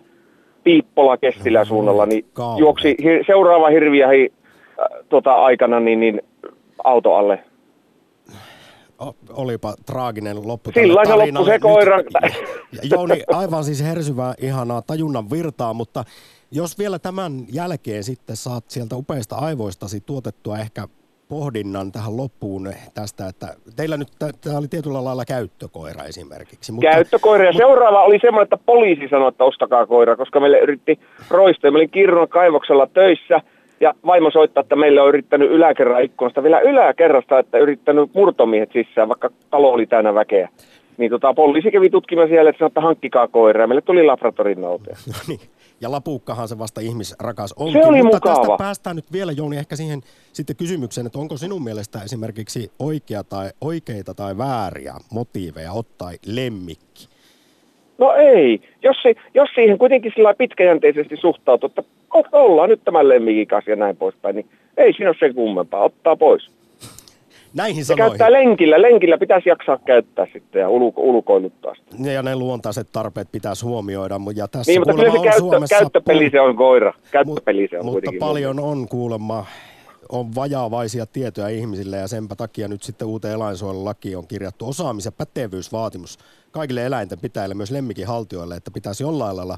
[0.63, 2.59] Piippola Kestilä no, suunnalla, niin Kauhe.
[2.59, 4.33] juoksi hir- seuraava hirviä hi,
[4.79, 6.21] äh, tota, aikana niin, niin,
[6.83, 7.43] auto alle.
[9.33, 11.97] Olipa traaginen loppu Sillä se loppu se koira.
[12.91, 16.03] Jouni, aivan siis hersyvää, ihanaa tajunnan virtaa, mutta
[16.55, 20.87] jos vielä tämän jälkeen sitten saat sieltä upeista aivoistasi tuotettua ehkä
[21.29, 26.71] pohdinnan tähän loppuun tästä, että teillä nyt tämä oli tietyllä lailla käyttökoira esimerkiksi.
[26.71, 27.67] Mutta, käyttökoira ja mutta...
[27.67, 31.71] seuraava oli semmoinen, että poliisi sanoi, että ostakaa koira, koska meille yritti roistoja.
[31.71, 33.41] Mä olin Kirron kaivoksella töissä
[33.79, 39.09] ja vaimo soittaa, että meille on yrittänyt yläkerran ikkunasta, vielä yläkerrasta, että yrittänyt murtomiehet sisään,
[39.09, 40.49] vaikka talo oli täynnä väkeä.
[40.97, 44.61] Niin tota, poliisi kävi tutkimaan siellä, että sanoi, että hankkikaa koira ja meille tuli laboratorin
[44.61, 44.95] noutaja.
[45.07, 45.39] No niin.
[45.81, 47.81] Ja lapukkahan se vasta ihmisrakas onkin.
[47.81, 48.35] Se oli Mutta mukava.
[48.35, 50.01] tästä päästään nyt vielä Jouni ehkä siihen
[50.33, 57.07] sitten kysymykseen, että onko sinun mielestä esimerkiksi oikea tai, oikeita tai vääriä motiiveja ottaa lemmikki?
[57.97, 58.61] No ei.
[58.83, 61.83] Jos, se, jos siihen kuitenkin sillä pitkäjänteisesti suhtautuu, että
[62.31, 65.83] ollaan nyt tämän lemmikin kanssa ja näin poispäin, niin ei siinä ole sen kummempaa.
[65.83, 66.49] Ottaa pois.
[67.55, 68.81] Näihin se käyttää lenkillä.
[68.81, 72.11] Lenkillä pitäisi jaksaa käyttää sitten ja ulko- ulkoiluttaa sitä.
[72.11, 74.19] Ja ne luontaiset tarpeet pitäisi huomioida.
[74.35, 76.93] Ja tässä niin, mutta kyllä se käyttö, Suomessa käyttöpeli se on koira.
[77.11, 79.45] Käyttöpeli se on Mutta paljon on kuulemma
[80.09, 85.11] on vajaavaisia tietoja ihmisille ja senpä takia nyt sitten uuteen eläinsuojelulakiin on kirjattu osaamis- ja
[85.11, 86.17] pätevyysvaatimus
[86.51, 89.57] kaikille eläinten pitäjille, myös lemmikin haltijoille, että pitäisi jollain lailla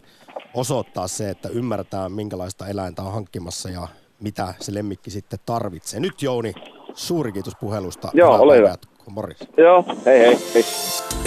[0.54, 3.88] osoittaa se, että ymmärretään minkälaista eläintä on hankkimassa ja
[4.20, 6.00] mitä se lemmikki sitten tarvitsee.
[6.00, 6.54] Nyt Jouni,
[6.94, 8.10] Suuri kiitos puhelusta.
[8.14, 8.76] Joo, Hyvää ole hyvä.
[9.10, 9.38] Morris.
[9.58, 10.38] Joo, hei hei.
[10.54, 10.66] hei.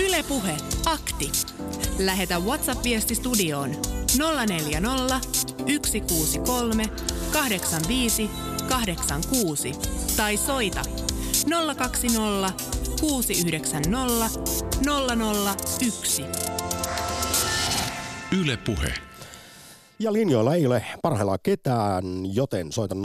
[0.07, 1.33] Yle Puhe, akti.
[1.99, 3.71] Lähetä WhatsApp-viesti studioon
[4.47, 5.21] 040
[5.87, 6.85] 163
[7.33, 8.31] 85
[8.69, 9.73] 86
[10.17, 10.83] tai soita
[11.77, 12.53] 020
[13.01, 14.41] 690
[15.81, 16.25] 001.
[18.41, 19.08] Yle Puhe.
[20.01, 23.01] Ja linjoilla ei ole parhaillaan ketään, joten soita 020690001.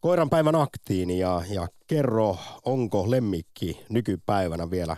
[0.00, 4.96] Koiran päivän aktiini ja, ja kerro, onko lemmikki nykypäivänä vielä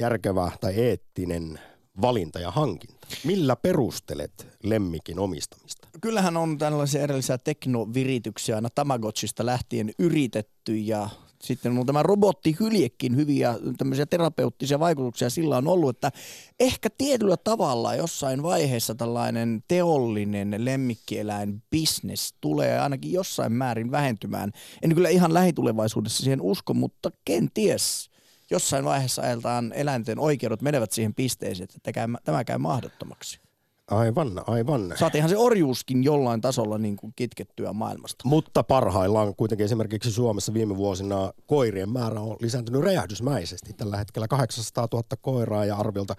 [0.00, 1.60] järkevä tai eettinen
[2.00, 3.06] valinta ja hankinta.
[3.24, 5.88] Millä perustelet lemmikin omistamista?
[6.00, 11.08] Kyllähän on tällaisia erillisiä teknovirityksiä aina Tamagotchista lähtien yritetty ja
[11.44, 16.12] sitten on tämä robottihyljekin hyviä tämmöisiä terapeuttisia vaikutuksia sillä on ollut, että
[16.60, 24.52] ehkä tietyllä tavalla jossain vaiheessa tällainen teollinen lemmikkieläin business tulee ainakin jossain määrin vähentymään.
[24.82, 28.10] En kyllä ihan lähitulevaisuudessa siihen usko, mutta kenties
[28.50, 31.92] jossain vaiheessa ajeltaan eläinten oikeudet menevät siihen pisteeseen, että
[32.24, 33.43] tämä käy mahdottomaksi.
[33.90, 34.92] Aivan, aivan.
[34.96, 38.28] Saatiinhan se orjuuskin jollain tasolla niin kuin kitkettyä maailmasta.
[38.28, 43.72] Mutta parhaillaan kuitenkin esimerkiksi Suomessa viime vuosina koirien määrä on lisääntynyt räjähdysmäisesti.
[43.72, 46.14] Tällä hetkellä 800 000 koiraa ja arviolta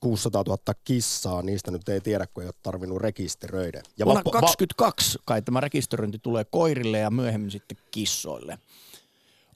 [0.00, 3.82] 600 000 kissaa, niistä nyt ei tiedä, kun ei ole tarvinnut rekisteröidä.
[3.98, 8.58] Ja Vuonna va- 22 kai tämä rekisteröinti tulee koirille ja myöhemmin sitten kissoille.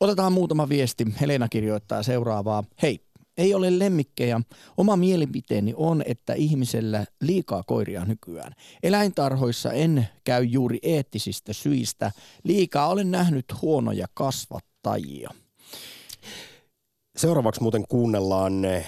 [0.00, 1.06] Otetaan muutama viesti.
[1.20, 2.64] Helena kirjoittaa seuraavaa.
[2.82, 3.00] Hei,
[3.40, 4.40] ei ole lemmikkejä.
[4.76, 8.52] Oma mielipiteeni on, että ihmisellä liikaa koiria nykyään.
[8.82, 12.12] Eläintarhoissa en käy juuri eettisistä syistä.
[12.44, 15.30] Liikaa olen nähnyt huonoja kasvattajia.
[17.16, 18.86] Seuraavaksi muuten kuunnellaan eh,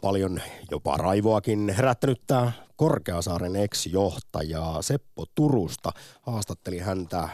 [0.00, 5.92] paljon jopa raivoakin herättänyt tämä Korkeasaaren ex-johtaja Seppo Turusta.
[6.22, 7.28] Haastatteli häntä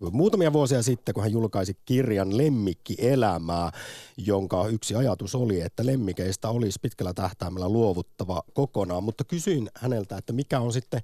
[0.00, 3.72] muutamia vuosia sitten, kun hän julkaisi kirjan Lemmikki elämää,
[4.16, 9.04] jonka yksi ajatus oli, että lemmikeistä olisi pitkällä tähtäimellä luovuttava kokonaan.
[9.04, 11.00] Mutta kysyin häneltä, että mikä on sitten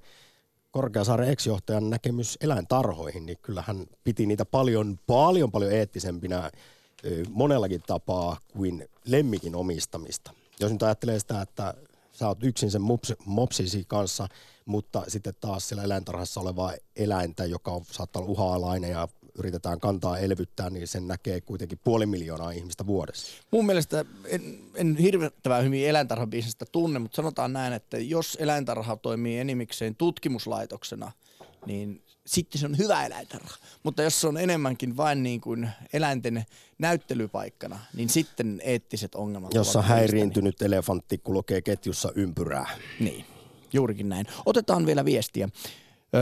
[0.71, 6.51] Korkeasaaren ex-johtajan näkemys eläintarhoihin, niin kyllä hän piti niitä paljon, paljon, paljon eettisempinä
[7.29, 10.33] monellakin tapaa kuin lemmikin omistamista.
[10.59, 11.73] Jos nyt ajattelee sitä, että
[12.21, 14.27] sä oot yksin sen mops, mopsisi kanssa,
[14.65, 19.07] mutta sitten taas siellä eläintarhassa olevaa eläintä, joka on, saattaa olla uha-alainen ja
[19.37, 23.43] yritetään kantaa elvyttää, niin sen näkee kuitenkin puoli miljoonaa ihmistä vuodessa.
[23.51, 29.39] Mun mielestä en, en hirvettävän hyvin eläintarhabisnestä tunne, mutta sanotaan näin, että jos eläintarha toimii
[29.39, 31.11] enimikseen tutkimuslaitoksena,
[31.65, 33.57] niin sitten se on hyvä eläintarha.
[33.83, 36.43] Mutta jos se on enemmänkin vain niin kuin eläinten
[36.79, 42.69] näyttelypaikkana, niin sitten eettiset ongelmat Jossa häiriintynyt elefantti kulkee ketjussa ympyrää.
[42.99, 43.25] Niin,
[43.73, 44.25] juurikin näin.
[44.45, 45.49] Otetaan vielä viestiä.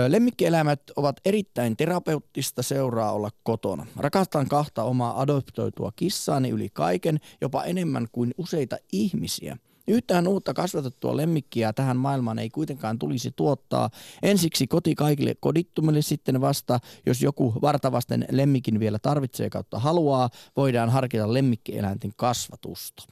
[0.07, 3.85] Lemmikkieläimet ovat erittäin terapeuttista seuraa olla kotona.
[3.95, 9.57] Rakastan kahta omaa adoptoitua kissaani yli kaiken, jopa enemmän kuin useita ihmisiä–
[9.89, 13.89] Yhtään uutta kasvatettua lemmikkiä tähän maailmaan ei kuitenkaan tulisi tuottaa.
[14.23, 20.89] Ensiksi koti kaikille kodittumille sitten vasta, jos joku vartavasten lemmikin vielä tarvitsee kautta haluaa, voidaan
[20.89, 23.03] harkita lemmikkieläinten kasvatusta.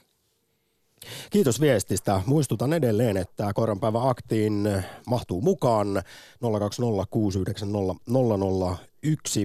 [1.30, 2.22] Kiitos viestistä.
[2.26, 4.68] Muistutan edelleen, että Koiranpäivä Aktiin
[5.06, 6.02] mahtuu mukaan 020690001.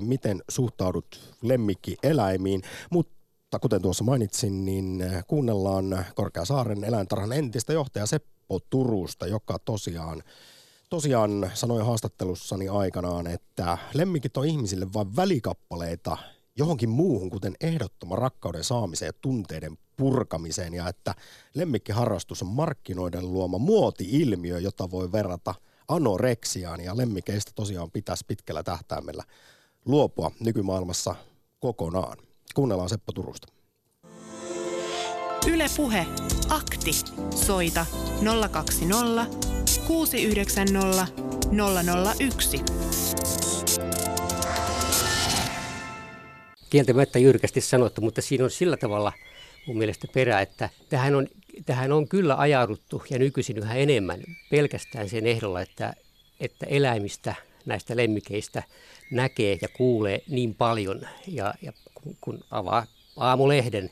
[0.02, 2.62] Miten suhtaudut lemmikkieläimiin?
[2.92, 3.23] Mutta
[3.54, 10.24] mutta kuten tuossa mainitsin, niin äh, kuunnellaan Korkeasaaren eläintarhan entistä johtaja Seppo Turusta, joka tosiaan
[10.90, 16.18] tosiaan sanoi haastattelussani aikanaan, että lemmikit on ihmisille vain välikappaleita
[16.56, 21.16] johonkin muuhun, kuten ehdottoman rakkauden saamiseen ja tunteiden purkamiseen, ja että
[21.54, 25.56] lemmikkiharrastus on markkinoiden luoma muoti-ilmiö, jota voi verrata
[25.88, 29.24] anoreksiaan, ja lemmikeistä tosiaan pitäisi pitkällä tähtäimellä
[29.86, 31.16] luopua nykymaailmassa
[31.60, 32.18] kokonaan.
[32.54, 33.48] Kuunnellaan Seppo Turusta.
[35.48, 36.06] Yle Puhe.
[36.50, 36.92] Akti.
[37.36, 37.86] Soita
[38.52, 39.26] 020
[39.88, 41.08] 690
[42.20, 42.62] 001.
[46.70, 49.14] Kieltämättä jyrkästi sanottu, mutta siinä on sillä tavalla
[49.68, 51.28] mun mielestä perä, että tähän on,
[51.66, 54.20] tähän on kyllä ajauduttu ja nykyisin yhä enemmän
[54.52, 55.94] pelkästään sen ehdolla, että,
[56.40, 57.36] että eläimistä,
[57.66, 58.64] näistä lemmikeistä
[59.12, 61.74] näkee ja kuulee niin paljon ja, ja
[62.22, 62.86] kun avaa
[63.18, 63.92] aamulehden,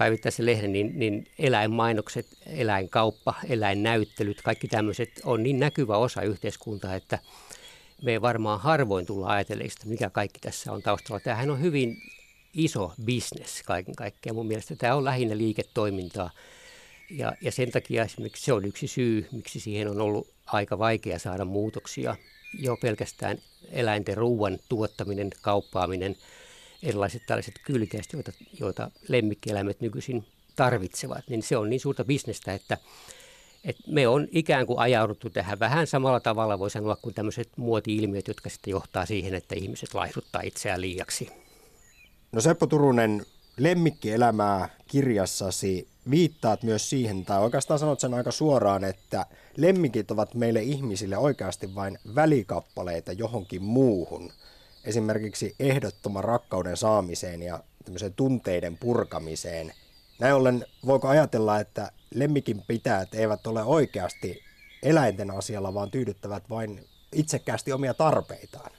[0.00, 7.18] päivittäisen lehden, niin, niin eläinmainokset, eläinkauppa, eläinnäyttelyt, kaikki tämmöiset on niin näkyvä osa yhteiskuntaa, että
[8.02, 11.20] me varmaan harvoin tulla ajatelleeksi, mikä kaikki tässä on taustalla.
[11.20, 11.96] Tämähän on hyvin
[12.54, 14.36] iso business kaiken kaikkiaan.
[14.36, 16.30] Mun mielestä tämä on lähinnä liiketoimintaa.
[17.10, 21.18] Ja, ja sen takia esimerkiksi se on yksi syy, miksi siihen on ollut aika vaikea
[21.18, 22.16] saada muutoksia.
[22.58, 23.38] Jo pelkästään
[23.72, 26.16] eläinten ruoan tuottaminen, kauppaaminen–
[26.82, 30.24] erilaiset tällaiset kylkeästi, joita, joita lemmikkieläimet nykyisin
[30.56, 32.78] tarvitsevat, niin se on niin suurta bisnestä, että,
[33.64, 38.28] että me on ikään kuin ajauduttu tähän vähän samalla tavalla, voi sanoa, kuin tämmöiset muoti-ilmiöt,
[38.28, 41.28] jotka sitten johtaa siihen, että ihmiset laihduttaa itseään liiaksi.
[42.32, 49.26] No Seppo Turunen, lemmikkielämää kirjassasi viittaat myös siihen, tai oikeastaan sanot sen aika suoraan, että
[49.56, 54.32] lemmikit ovat meille ihmisille oikeasti vain välikappaleita johonkin muuhun
[54.84, 59.72] esimerkiksi ehdottoman rakkauden saamiseen ja tämmöiseen tunteiden purkamiseen
[60.20, 64.42] Näin ollen voiko ajatella, että lemmikin pitäjät eivät ole oikeasti
[64.82, 68.70] eläinten asialla, vaan tyydyttävät vain itsekkäästi omia tarpeitaan?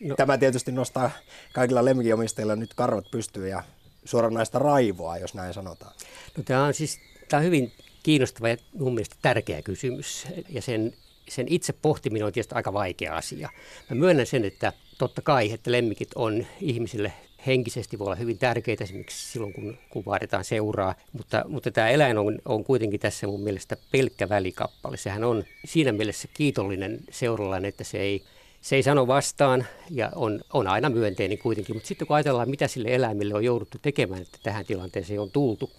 [0.00, 0.14] No.
[0.14, 1.10] Tämä tietysti nostaa
[1.52, 3.62] kaikilla lemmikinomistajilla nyt karvat pystyyn ja
[4.04, 5.92] suoranaista raivoa, jos näin sanotaan.
[6.36, 10.26] No, tämä on siis tämä on hyvin kiinnostava ja mun mielestä tärkeä kysymys.
[10.48, 10.92] Ja sen,
[11.28, 13.50] sen itse pohtiminen on tietysti aika vaikea asia.
[13.90, 17.12] Mä myönnän sen, että totta kai, että lemmikit on ihmisille
[17.46, 22.18] henkisesti voi olla hyvin tärkeitä esimerkiksi silloin, kun, kun vaaditaan seuraa, mutta, mutta tämä eläin
[22.18, 24.96] on, on kuitenkin tässä mun mielestä pelkkä välikappale.
[24.96, 28.22] Sehän on siinä mielessä kiitollinen seuralainen, että se ei,
[28.60, 32.68] se ei sano vastaan ja on, on aina myönteinen kuitenkin, mutta sitten kun ajatellaan, mitä
[32.68, 35.70] sille eläimelle on jouduttu tekemään, että tähän tilanteeseen on tultu,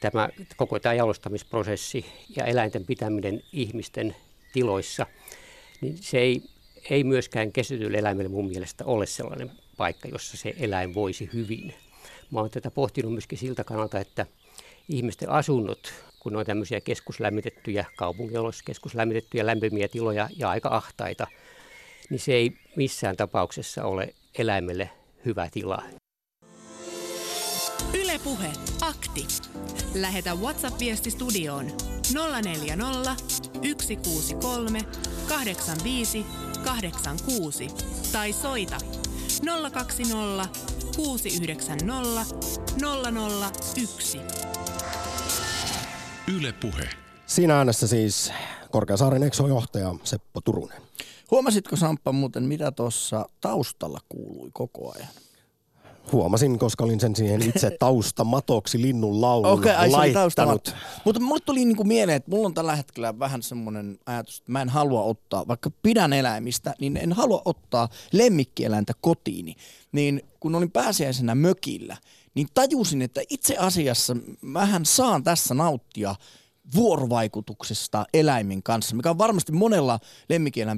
[0.00, 4.16] tämä koko tämä jalostamisprosessi ja eläinten pitäminen ihmisten
[4.52, 5.06] tiloissa,
[5.80, 6.42] niin se ei,
[6.90, 11.74] ei myöskään kesytylle eläimelle mun mielestä ole sellainen paikka, jossa se eläin voisi hyvin.
[12.30, 14.26] Mä oon tätä pohtinut myöskin siltä kannalta, että
[14.88, 21.26] ihmisten asunnot, kun on tämmöisiä keskuslämmitettyjä, kaupungioloissa keskuslämmitettyjä lämpimiä tiloja ja aika ahtaita,
[22.10, 24.90] niin se ei missään tapauksessa ole eläimelle
[25.24, 25.82] hyvä tila.
[27.94, 28.48] Ylepuhe
[28.80, 29.26] akti.
[29.94, 31.66] Lähetä WhatsApp-viesti studioon
[32.42, 33.16] 040
[33.78, 34.78] 163
[35.28, 36.26] 85
[36.62, 37.66] 86
[38.12, 38.76] tai soita
[39.72, 40.48] 020
[40.96, 42.36] 690
[43.76, 44.20] 001.
[46.36, 46.88] Yle Puhe.
[47.26, 48.32] Siinä äänessä siis
[48.70, 50.82] Korkeasaaren Exo-johtaja Seppo Turunen.
[51.30, 55.08] Huomasitko Samppa muuten, mitä tuossa taustalla kuului koko ajan?
[56.12, 60.74] Huomasin, koska olin sen siihen itse taustamatoksi linnun laulun okay, ai, laittanut.
[61.04, 64.62] Mutta mulle tuli niinku mieleen, että mulla on tällä hetkellä vähän semmoinen ajatus, että mä
[64.62, 69.54] en halua ottaa, vaikka pidän eläimistä, niin en halua ottaa lemmikkieläintä kotiini.
[69.92, 71.96] Niin kun olin pääsiäisenä mökillä,
[72.34, 76.14] niin tajusin, että itse asiassa mähän saan tässä nauttia–
[76.74, 79.98] vuorovaikutuksesta eläimen kanssa, mikä on varmasti monella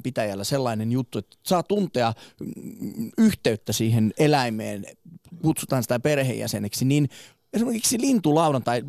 [0.02, 2.12] pitäjällä sellainen juttu, että saa tuntea
[3.18, 4.86] yhteyttä siihen eläimeen,
[5.42, 7.08] kutsutaan sitä perheenjäseneksi, niin
[7.52, 8.82] esimerkiksi lintulaudan tai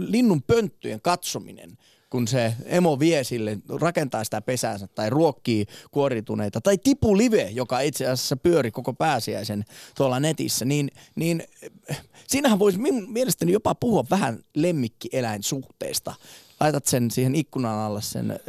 [0.00, 1.76] linnun pönttyjen katsominen–
[2.10, 7.80] kun se emo vie sille, rakentaa sitä pesäänsä tai ruokkii kuorituneita, tai Tipu Live, joka
[7.80, 9.64] itse asiassa pyöri koko pääsiäisen
[9.96, 11.42] tuolla netissä, niin, niin
[12.26, 16.14] siinähän voisi mielestäni jopa puhua vähän lemmikkieläinsuhteesta.
[16.60, 18.40] Laitat sen siihen ikkunan alla sen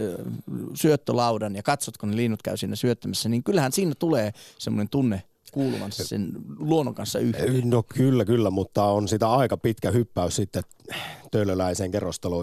[0.74, 5.24] syöttölaudan ja katsot, kun ne linnut käy siinä syöttämässä, niin kyllähän siinä tulee semmoinen tunne
[5.52, 7.70] kuuluvansa sen luonnon kanssa yhteen.
[7.70, 10.64] No kyllä, kyllä, mutta on sitä aika pitkä hyppäys sitten
[11.32, 11.92] töölöläiseen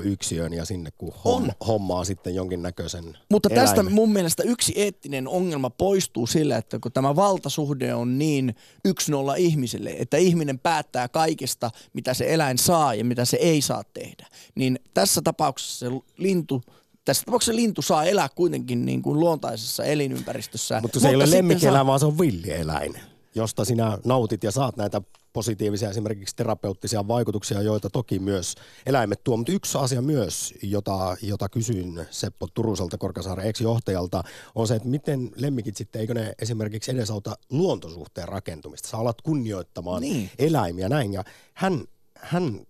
[0.05, 1.53] yksiöön ja sinne kun on.
[1.67, 3.75] hommaa sitten jonkinnäköisen Mutta eläimen.
[3.75, 9.11] tästä mun mielestä yksi eettinen ongelma poistuu sillä, että kun tämä valtasuhde on niin yksi
[9.13, 13.83] nolla ihmiselle, että ihminen päättää kaikesta, mitä se eläin saa ja mitä se ei saa
[13.95, 16.63] tehdä, niin tässä tapauksessa se lintu
[17.07, 20.81] tässä tapauksessa lintu saa elää kuitenkin niin kuin luontaisessa elinympäristössä.
[20.81, 21.87] Mutta se Mutta ei ole lemmikkieläin, saa...
[21.87, 22.95] vaan se on villieläin,
[23.35, 28.55] josta sinä nautit ja saat näitä positiivisia esimerkiksi terapeuttisia vaikutuksia, joita toki myös
[28.87, 29.37] eläimet tuo.
[29.37, 34.23] Mutta yksi asia myös, jota, jota kysyin Seppo Turuselta, Korkeasaaren ex-johtajalta,
[34.55, 38.89] on se, että miten lemmikit sitten, eikö ne esimerkiksi edesauta luontosuhteen rakentumista?
[38.89, 40.31] Sä alat kunnioittamaan niin.
[40.39, 41.13] eläimiä näin.
[41.13, 42.66] Ja hän, hän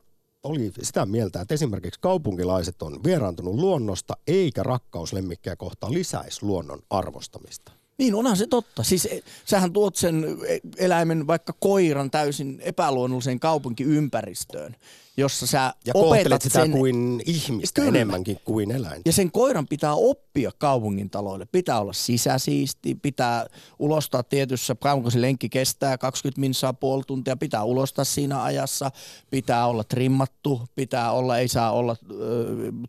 [0.47, 6.83] oli sitä mieltä, että esimerkiksi kaupunkilaiset on vieraantunut luonnosta, eikä rakkaus lemmikkejä kohtaan lisäisi luonnon
[6.91, 7.73] arvostamista.
[7.99, 8.83] Niin, onhan se totta.
[8.83, 14.77] Siis e, sähän tuot sen e, eläimen, vaikka koiran, täysin epäluonnolliseen kaupunkiympäristöön
[15.17, 16.71] jossa sä ja opetat sitä sen...
[16.71, 17.97] kuin ihmistä Kyllä.
[17.97, 19.03] enemmänkin kuin eläintä.
[19.09, 21.47] Ja sen koiran pitää oppia kaupungin taloille.
[21.53, 23.47] Pitää olla sisäsiisti, pitää
[23.79, 28.91] ulostaa tietyssä, kauanko se lenkki kestää, 20 minsaa puoli tuntia, pitää ulostaa siinä ajassa,
[29.31, 32.17] pitää olla trimmattu, pitää olla, ei saa olla, äh,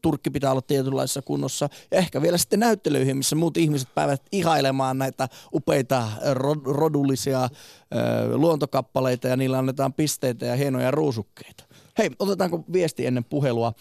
[0.02, 1.70] turkki pitää olla tietynlaisessa kunnossa.
[1.92, 7.50] Ja ehkä vielä sitten näyttelyihin, missä muut ihmiset päävät ihailemaan näitä upeita rod, rodullisia äh,
[8.34, 11.67] luontokappaleita ja niillä annetaan pisteitä ja hienoja ruusukkeita.
[11.98, 13.74] Hei, otetaanko viesti ennen puhelua?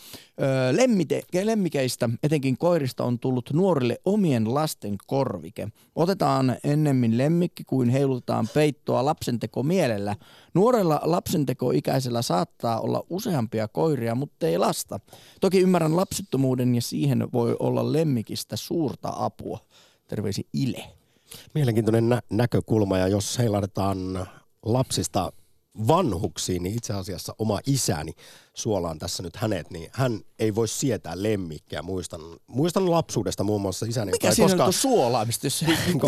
[0.43, 5.69] Öö, lemmite, lemmikeistä, etenkin koirista, on tullut nuorille omien lasten korvike.
[5.95, 10.17] Otetaan ennemmin lemmikki kuin heilutetaan peittoa lapsenteko mielellä.
[10.55, 15.01] Nuorella lapsentekoikäisellä saattaa olla useampia koiria, mutta ei lasta.
[15.41, 19.59] Toki ymmärrän lapsettomuuden ja siihen voi olla lemmikistä suurta apua.
[20.09, 20.85] Terveisi Ile.
[21.55, 24.27] Mielenkiintoinen nä- näkökulma ja jos heilahdetaan
[24.63, 25.33] lapsista
[25.89, 28.13] vanhuksiin, niin itse asiassa oma isäni,
[28.55, 31.83] suolaan tässä nyt hänet, niin hän ei voi sietää lemmikkiä.
[31.83, 34.11] Muistan, muistan lapsuudesta muun muassa isäni.
[34.11, 35.49] Mikä siinä koskaan, on suolaamista?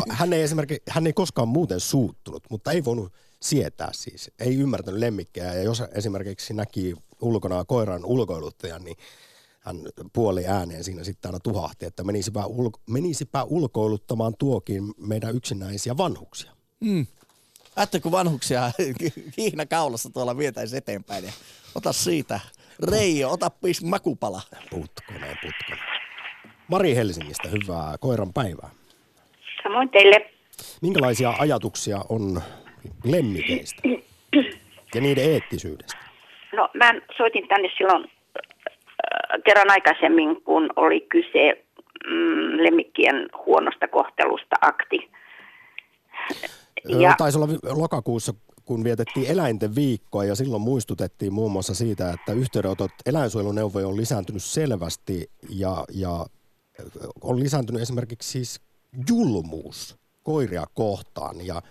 [0.08, 4.30] hän, ei esimerkiksi, hän ei koskaan muuten suuttunut, mutta ei voinut sietää siis.
[4.38, 8.96] Ei ymmärtänyt lemmikkejä ja jos esimerkiksi näki ulkona koiran ulkoiluttajan, niin
[9.60, 15.96] hän puoli ääneen siinä sitten aina tuhahti, että menisipä, ulko, menisipä ulkoiluttamaan tuokin meidän yksinäisiä
[15.96, 16.52] vanhuksia.
[16.80, 17.06] Mm.
[17.78, 18.60] Ajattelin, kun vanhuksia
[19.38, 21.32] hihnä kaulassa tuolla vietäisi eteenpäin ja
[21.74, 22.40] ota siitä.
[22.90, 24.40] Reijo, ota pis makupala.
[24.70, 25.84] Putkonen, putkonen.
[26.68, 28.70] Mari Helsingistä, hyvää koiran päivää.
[29.62, 30.30] Samoin teille.
[30.82, 32.42] Minkälaisia ajatuksia on
[33.04, 33.82] lemmikeistä
[34.94, 35.98] ja niiden eettisyydestä?
[36.56, 41.64] No mä soitin tänne silloin äh, kerran aikaisemmin, kun oli kyse
[42.06, 45.10] mm, lemmikkien huonosta kohtelusta akti.
[46.88, 47.14] Ja...
[47.18, 52.90] Taisi olla lokakuussa, kun vietettiin eläinten viikkoa ja silloin muistutettiin muun muassa siitä, että yhteydenotot
[53.06, 56.26] eläinsuojeluneuvoja on lisääntynyt selvästi ja, ja
[57.22, 58.60] on lisääntynyt esimerkiksi siis
[59.10, 61.62] julmuus koiria kohtaan ja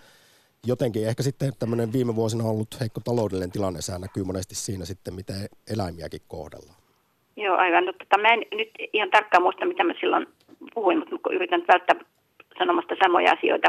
[0.66, 5.14] jotenkin ehkä sitten tämmöinen viime vuosina ollut heikko taloudellinen tilanne, sehän näkyy monesti siinä sitten,
[5.14, 5.36] miten
[5.74, 6.78] eläimiäkin kohdellaan.
[7.36, 7.86] Joo, aivan.
[7.86, 10.26] No, tota, mä en nyt ihan tarkkaan muista, mitä mä silloin
[10.74, 11.96] puhuin, mutta yritän välttää
[12.58, 13.68] sanomasta samoja asioita.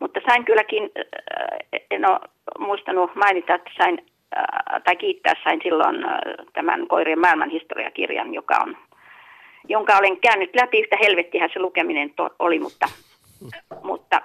[0.00, 2.20] Mutta sain kylläkin, äh, en ole
[2.58, 3.98] muistanut mainita, että sain,
[4.38, 6.18] äh, tai kiittää sain silloin äh,
[6.52, 8.76] tämän koirien maailmanhistoriakirjan, joka on,
[9.68, 10.80] jonka olen käynyt läpi.
[10.80, 12.86] Yhtä helvettihän se lukeminen to, oli, mutta,
[13.82, 14.22] mutta,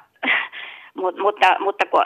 [1.01, 2.03] mutta, mutta, mutta kun,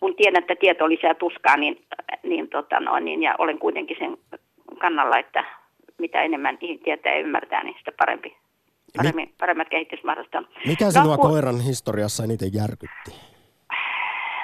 [0.00, 1.84] kun tiedän, että tieto lisää tuskaa, niin,
[2.22, 4.16] niin, tota no, niin ja olen kuitenkin sen
[4.78, 5.44] kannalla, että
[5.98, 8.36] mitä enemmän tietää ja ymmärtää, niin sitä parempi
[8.96, 10.62] paremmin, paremmat kehitysmahdollisuudet on.
[10.66, 13.10] Mikä sinua no, kun, koiran historiassa eniten järkytti?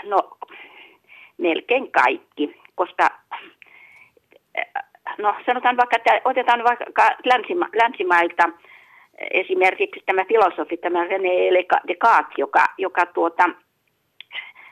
[0.05, 0.37] No,
[1.39, 3.09] melkein kaikki, koska
[5.19, 8.49] no sanotaan vaikka, että otetaan vaikka länsima, länsimailta
[9.31, 11.53] esimerkiksi tämä filosofi, tämä René
[11.89, 13.45] Descartes, joka, joka tuota,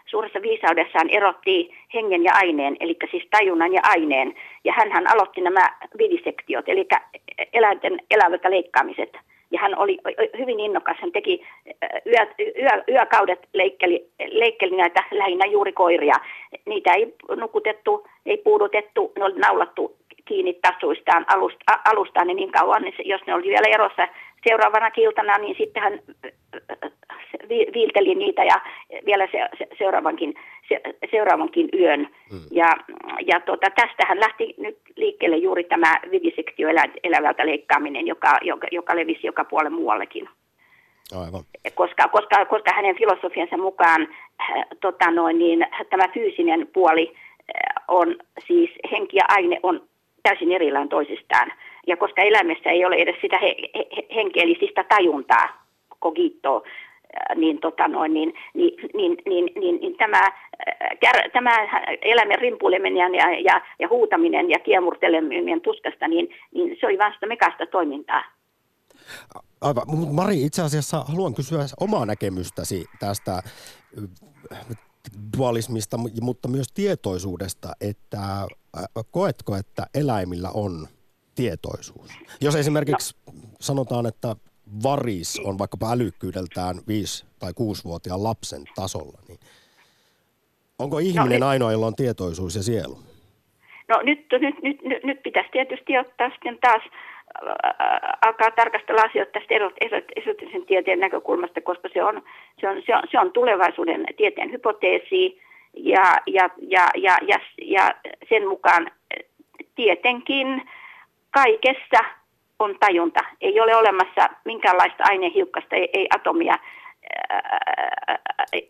[0.06, 4.34] suuressa viisaudessaan erotti hengen ja aineen, eli siis tajunnan ja aineen.
[4.64, 6.87] Ja hän aloitti nämä vivisektiot, eli
[7.52, 9.10] eläinten elävältä leikkaamiset–
[9.54, 9.98] ja hän oli
[10.38, 10.96] hyvin innokas.
[11.00, 11.42] Hän teki
[12.06, 16.14] yö, yö, yökaudet, leikkeli, leikkeli näitä lähinnä juuri koiria.
[16.66, 22.94] Niitä ei nukutettu, ei puudutettu, ne oli naulattu kiinni tasuistaan alust, alustaan niin kauan, niin
[23.04, 24.08] jos ne oli vielä erossa
[24.48, 26.00] seuraavana kiltana, niin sitten hän
[27.48, 28.60] viilteli niitä ja
[29.06, 30.34] vielä se, se, seuraavankin,
[30.68, 32.00] se, seuraavankin yön.
[32.00, 32.40] Mm.
[32.50, 32.76] Ja,
[33.26, 38.96] ja tota, tästähän lähti nyt liikkeelle juuri tämä vivisektio elä, elävältä leikkaaminen, joka, joka, joka
[38.96, 40.28] levisi joka puolen muuallekin.
[41.12, 41.44] Aivan.
[41.74, 44.02] Koska, koska, koska hänen filosofiansa mukaan
[44.40, 49.82] äh, tota noin, niin, tämä fyysinen puoli äh, on siis henki ja aine on
[50.28, 51.52] täysin erillään toisistaan.
[51.87, 53.54] Ja koska eläimessä ei ole edes sitä he,
[54.14, 55.66] he, sitä tajuntaa,
[55.98, 56.62] kogittoa,
[57.34, 60.20] niin, tota noin, niin, niin, niin, niin, niin, niin tämä,
[61.00, 61.50] kär, tämä
[62.02, 67.66] eläimen rimpuileminen ja, ja, ja huutaminen ja kiemurteleminen tuskasta, niin, niin se oli vasta mekasta
[67.66, 68.24] toimintaa.
[69.60, 69.84] Aivan.
[70.12, 73.42] Mari, itse asiassa haluan kysyä omaa näkemystäsi tästä
[75.38, 78.46] dualismista, mutta myös tietoisuudesta, että
[79.10, 80.88] koetko, että eläimillä on
[81.34, 82.10] tietoisuus?
[82.40, 83.32] Jos esimerkiksi no.
[83.60, 84.36] sanotaan, että
[84.82, 86.80] varis on vaikkapa älykkyydeltään 5-
[87.38, 89.38] tai 6-vuotiaan lapsen tasolla, niin
[90.78, 92.98] onko ihminen no, ainoa, jolla on tietoisuus ja sielu?
[93.88, 97.13] No nyt, nyt, nyt, nyt, nyt pitäisi tietysti ottaa sitten taas äh,
[98.27, 99.55] alkaa tarkastella asioita tästä
[100.16, 102.23] esoterisen tieteen näkökulmasta, koska se on,
[102.61, 105.40] se on, se on, se on tulevaisuuden tieteen hypoteesi
[105.77, 107.94] ja, ja, ja, ja, ja, ja
[108.29, 108.90] sen mukaan
[109.75, 110.62] tietenkin
[111.31, 112.01] kaikessa
[112.59, 113.20] on tajunta.
[113.40, 116.55] Ei ole olemassa minkäänlaista ainehiukkasta, ei, ei atomia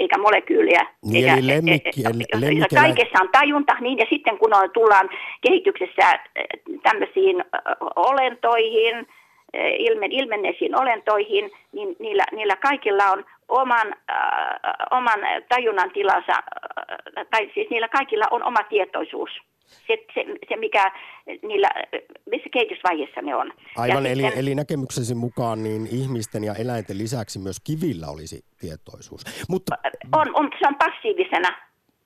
[0.00, 0.86] eikä molekyyliä.
[1.04, 2.02] Niin, eikä, eli lemmikki,
[2.40, 6.18] lemmikki, kaikessa on tajunta, niin ja sitten kun on, tullaan kehityksessä
[6.82, 7.44] tämmöisiin
[7.96, 9.06] olentoihin,
[9.78, 14.18] ilmen, ilmenneisiin olentoihin, niin niillä, niillä kaikilla on oman, äh,
[14.90, 19.30] oman tajunnan tilansa, äh, tai siis niillä kaikilla on oma tietoisuus
[19.87, 20.92] se, se, se mikä
[21.42, 21.70] niillä,
[22.31, 23.53] missä kehitysvaiheessa ne on.
[23.77, 29.24] Aivan, eli, sitten, eli näkemyksesi mukaan niin ihmisten ja eläinten lisäksi myös kivillä olisi tietoisuus.
[29.48, 29.74] Mutta...
[30.12, 31.48] On, on, se on passiivisena.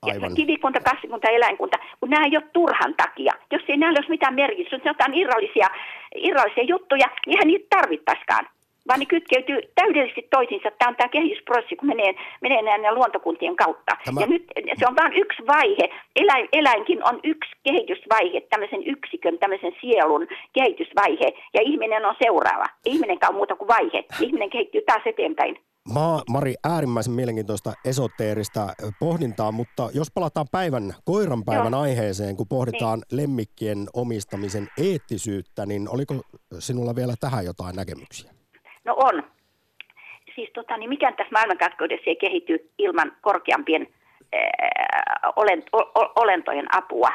[0.03, 0.35] Aivan.
[0.35, 3.33] Kivikunta, kassikunta, eläinkunta, kun nämä ei ole turhan takia.
[3.53, 5.69] Jos ei näillä olisi mitään merkitystä, jos ne irrallisia,
[6.15, 8.47] irrallisia juttuja, niin eihän niitä tarvittaisikaan
[8.89, 10.69] vaan ne kytkeytyy täydellisesti toisiinsa.
[10.79, 13.93] Tämä on tämä kehitysprosessi, kun menee, menee näiden luontokuntien kautta.
[14.05, 14.21] Tämä...
[14.21, 14.45] Ja nyt
[14.79, 15.87] se on vain yksi vaihe.
[16.17, 21.29] Eläin, eläinkin on yksi kehitysvaihe, tämmöisen yksikön, tämmöisen sielun kehitysvaihe.
[21.55, 22.67] Ja ihminen on seuraava.
[22.85, 24.05] Ihminen on muuta kuin vaihe.
[24.21, 25.57] Ihminen kehittyy taas eteenpäin.
[25.95, 28.69] Ma, Mari, äärimmäisen mielenkiintoista esoteerista
[29.01, 31.83] pohdintaa, mutta jos palataan päivän, koiran päivän Joo.
[31.83, 33.17] aiheeseen, kun pohditaan niin.
[33.23, 36.15] lemmikkien omistamisen eettisyyttä, niin oliko
[36.59, 38.38] sinulla vielä tähän jotain näkemyksiä?
[38.89, 39.23] No on.
[40.35, 43.89] Siis tota, niin mikään tässä maailmankaikkeudessa ei kehity ilman korkeampien
[44.35, 45.79] äh, olent, o,
[46.17, 47.11] olentojen apua.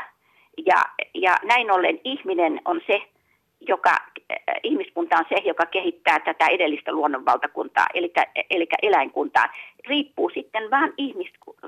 [0.65, 3.01] Ja, ja näin ollen ihminen on se,
[3.59, 8.13] joka, äh, ihmiskunta on se, joka kehittää tätä edellistä luonnonvaltakuntaa, eli,
[8.49, 9.53] eli eläinkuntaa.
[9.87, 11.27] Riippuu sitten vaan ihmis,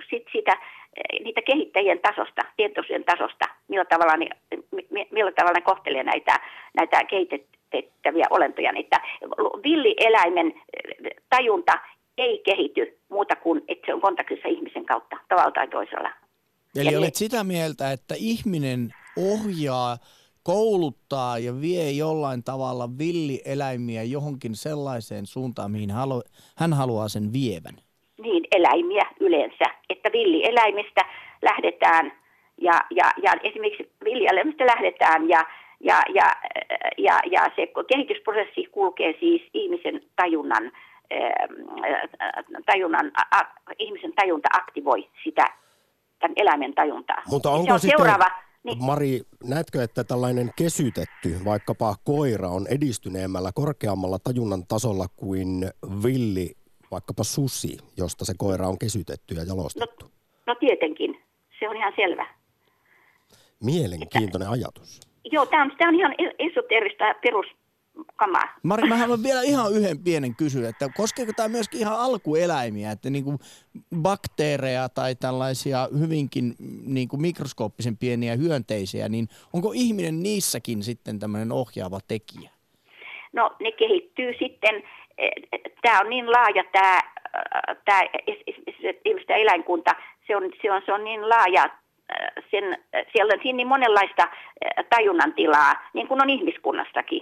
[0.09, 4.27] sit sitä, äh, niitä kehittäjien tasosta, tietoisuuden tasosta, millä tavalla ne,
[5.11, 6.39] millä tavalla ne kohtelee näitä,
[6.73, 7.03] näitä
[7.69, 8.71] kehitettäviä olentoja.
[8.75, 9.01] Että
[9.63, 11.73] villieläimen äh, tajunta
[12.17, 16.11] ei kehity muuta kuin, että se on kontaktissa ihmisen kautta tavalla tai toisella.
[16.75, 17.15] Eli ja olet ne...
[17.15, 18.93] sitä mieltä, että ihminen
[19.33, 19.97] ohjaa
[20.43, 26.21] kouluttaa ja vie jollain tavalla villieläimiä johonkin sellaiseen suuntaan, mihin halu,
[26.57, 27.75] hän haluaa sen vievän?
[28.17, 29.65] Niin, eläimiä yleensä.
[29.89, 31.01] Että villieläimistä
[31.41, 32.11] lähdetään
[32.61, 35.45] ja, ja, ja esimerkiksi villieläimistä lähdetään ja,
[35.79, 36.35] ja, ja,
[36.97, 40.71] ja, ja se kehitysprosessi kulkee siis ihmisen tajunnan,
[42.65, 43.39] tajunnan a,
[43.79, 45.45] ihmisen tajunta aktivoi sitä
[46.19, 47.21] tämän eläimen tajuntaa.
[47.27, 47.97] Mutta onko se on sitten...
[47.97, 48.83] seuraava niin.
[48.83, 55.71] Mari, näetkö, että tällainen kesytetty, vaikkapa koira, on edistyneemmällä, korkeammalla tajunnan tasolla kuin
[56.03, 56.51] villi,
[56.91, 60.05] vaikkapa susi, josta se koira on kesytetty ja jalostettu?
[60.05, 60.11] No,
[60.47, 61.21] no tietenkin,
[61.59, 62.27] se on ihan selvä.
[63.63, 64.99] Mielenkiintoinen että, ajatus.
[65.31, 67.45] Joo, tämä on, tämä on ihan esoterista perus,
[68.15, 68.43] kamaa.
[68.63, 73.09] Mari, mä haluan vielä ihan yhden pienen kysyä, että koskeeko tämä myöskin ihan alkueläimiä, että
[73.09, 73.37] niin kuin
[74.01, 76.55] bakteereja tai tällaisia hyvinkin
[76.85, 82.49] niin kuin mikroskooppisen pieniä hyönteisiä, niin onko ihminen niissäkin sitten tämmöinen ohjaava tekijä?
[83.33, 84.83] No ne kehittyy sitten,
[85.81, 87.01] tämä on niin laaja tämä,
[87.85, 88.01] tämä
[89.05, 89.91] ihmisten eläinkunta,
[90.27, 91.69] se on, se on, se on niin laaja
[92.51, 92.77] sen,
[93.11, 94.27] siellä on niin monenlaista
[94.89, 97.21] tajunnan tilaa, niin kuin on ihmiskunnastakin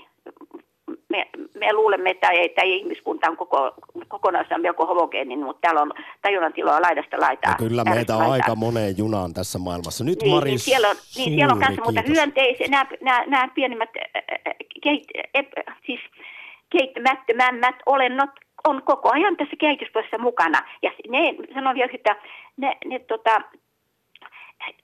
[1.09, 1.29] me,
[1.59, 3.71] me luulemme, että ei, että ihmiskunta on koko,
[4.07, 7.51] kokonaisuudessaan melko homogeeninen, mutta täällä on tajunnan tiloa laidasta laitaa.
[7.51, 8.33] No kyllä meitä on laitaa.
[8.33, 10.03] aika moneen junaan tässä maailmassa.
[10.03, 13.47] Nyt niin, Maris, niin siellä on, niin siellä on kanssa muuta hyönteisiä, nämä, nämä, nämä
[13.55, 13.89] pienimmät
[14.83, 15.03] keit,
[15.33, 15.47] ep,
[15.85, 15.99] siis
[16.69, 18.29] keittämättömämmät olennot
[18.67, 20.59] on koko ajan tässä kehitysprosessissa mukana.
[20.81, 22.15] Ja ne, sanon vielä, että
[22.57, 23.41] ne, ne tota,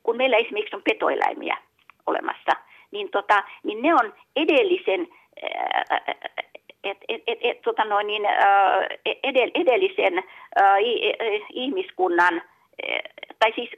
[0.03, 1.57] kun meillä esimerkiksi on petoeläimiä
[2.05, 2.51] olemassa,
[2.91, 5.07] niin, tota, niin ne on edellisen
[6.83, 8.23] et, et, et, tota noin, niin,
[9.23, 10.23] edell, edellisen
[11.53, 12.41] ihmiskunnan,
[13.39, 13.69] tai siis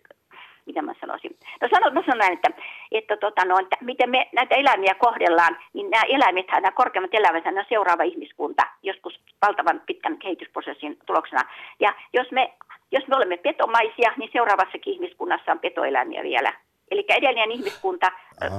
[0.65, 1.37] mitä mä sanoisin.
[1.61, 2.49] No sanon, mä sanon näin, että,
[2.91, 7.45] että, tota, no, että miten me näitä eläimiä kohdellaan, niin nämä eläimet, nämä korkeammat eläimet,
[7.45, 11.41] on seuraava ihmiskunta, joskus valtavan pitkän kehitysprosessin tuloksena.
[11.79, 12.53] Ja jos me,
[12.91, 16.53] jos me olemme petomaisia, niin seuraavassakin ihmiskunnassa on petoeläimiä vielä.
[16.91, 18.11] Eli edellinen ihmiskunta,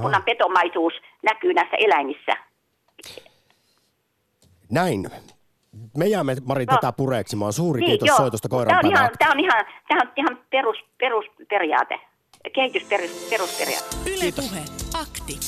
[0.03, 2.36] kunnan petomaisuus näkyy näissä eläimissä.
[4.70, 5.11] Näin.
[5.97, 6.77] Me jäämme, Mari, no.
[6.77, 7.53] tätä pureeksimaan.
[7.53, 8.16] Suuri niin, kiitos joo.
[8.16, 12.01] soitosta koiran tämä on, ihan, tämä on ihan, tämä on ihan perus, perusperiaate.
[12.55, 13.37] Kehitysperiaate.
[14.07, 14.61] Yle Puhe.
[15.01, 15.41] Akti.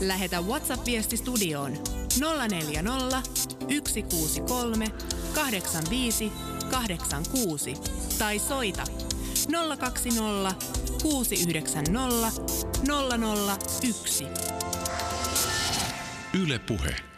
[0.00, 1.72] Lähetä WhatsApp-viesti studioon
[2.50, 4.86] 040 163
[5.34, 6.32] 85
[6.70, 7.74] 86
[8.18, 8.84] tai soita
[9.78, 10.54] 020
[11.02, 12.42] 690
[13.82, 14.26] 001.
[16.42, 17.15] Yle Puhe.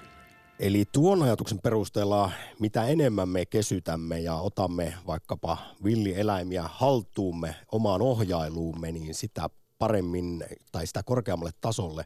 [0.59, 8.93] Eli tuon ajatuksen perusteella, mitä enemmän me kesytämme ja otamme vaikkapa villieläimiä haltuumme omaan ohjailuumme,
[8.93, 12.05] niin sitä paremmin tai sitä korkeammalle tasolle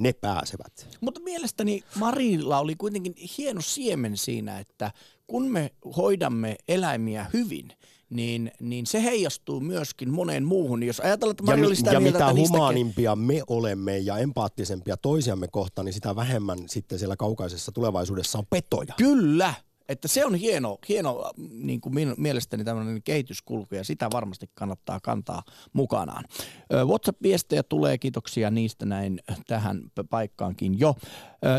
[0.00, 0.88] ne pääsevät.
[1.00, 4.92] Mutta mielestäni Marilla oli kuitenkin hieno siemen siinä, että
[5.26, 7.72] kun me hoidamme eläimiä hyvin,
[8.10, 10.82] niin, niin se heijastuu myöskin moneen muuhun.
[10.82, 13.26] Jos ajatellaan, että Mari ja, oli sitä ja mieltä, mitä humaanimpia niistä...
[13.26, 18.94] me olemme ja empaattisempia toisiamme kohtaan, niin sitä vähemmän sitten siellä kaukaisessa tulevaisuudessa on petoja.
[18.98, 19.54] Kyllä,
[19.88, 25.42] että se on hieno, hieno niin kuin mielestäni tämmöinen kehityskulku ja sitä varmasti kannattaa kantaa
[25.72, 26.24] mukanaan.
[26.86, 30.94] WhatsApp-viestejä tulee, kiitoksia niistä näin tähän paikkaankin jo.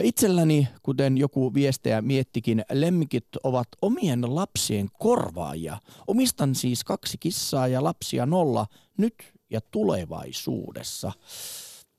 [0.04, 5.78] Itselläni, kuten joku viestejä miettikin, lemmikit ovat omien lapsien korvaajia.
[6.08, 8.66] Omistan siis kaksi kissaa ja lapsia nolla
[8.98, 9.16] nyt
[9.50, 11.12] ja tulevaisuudessa.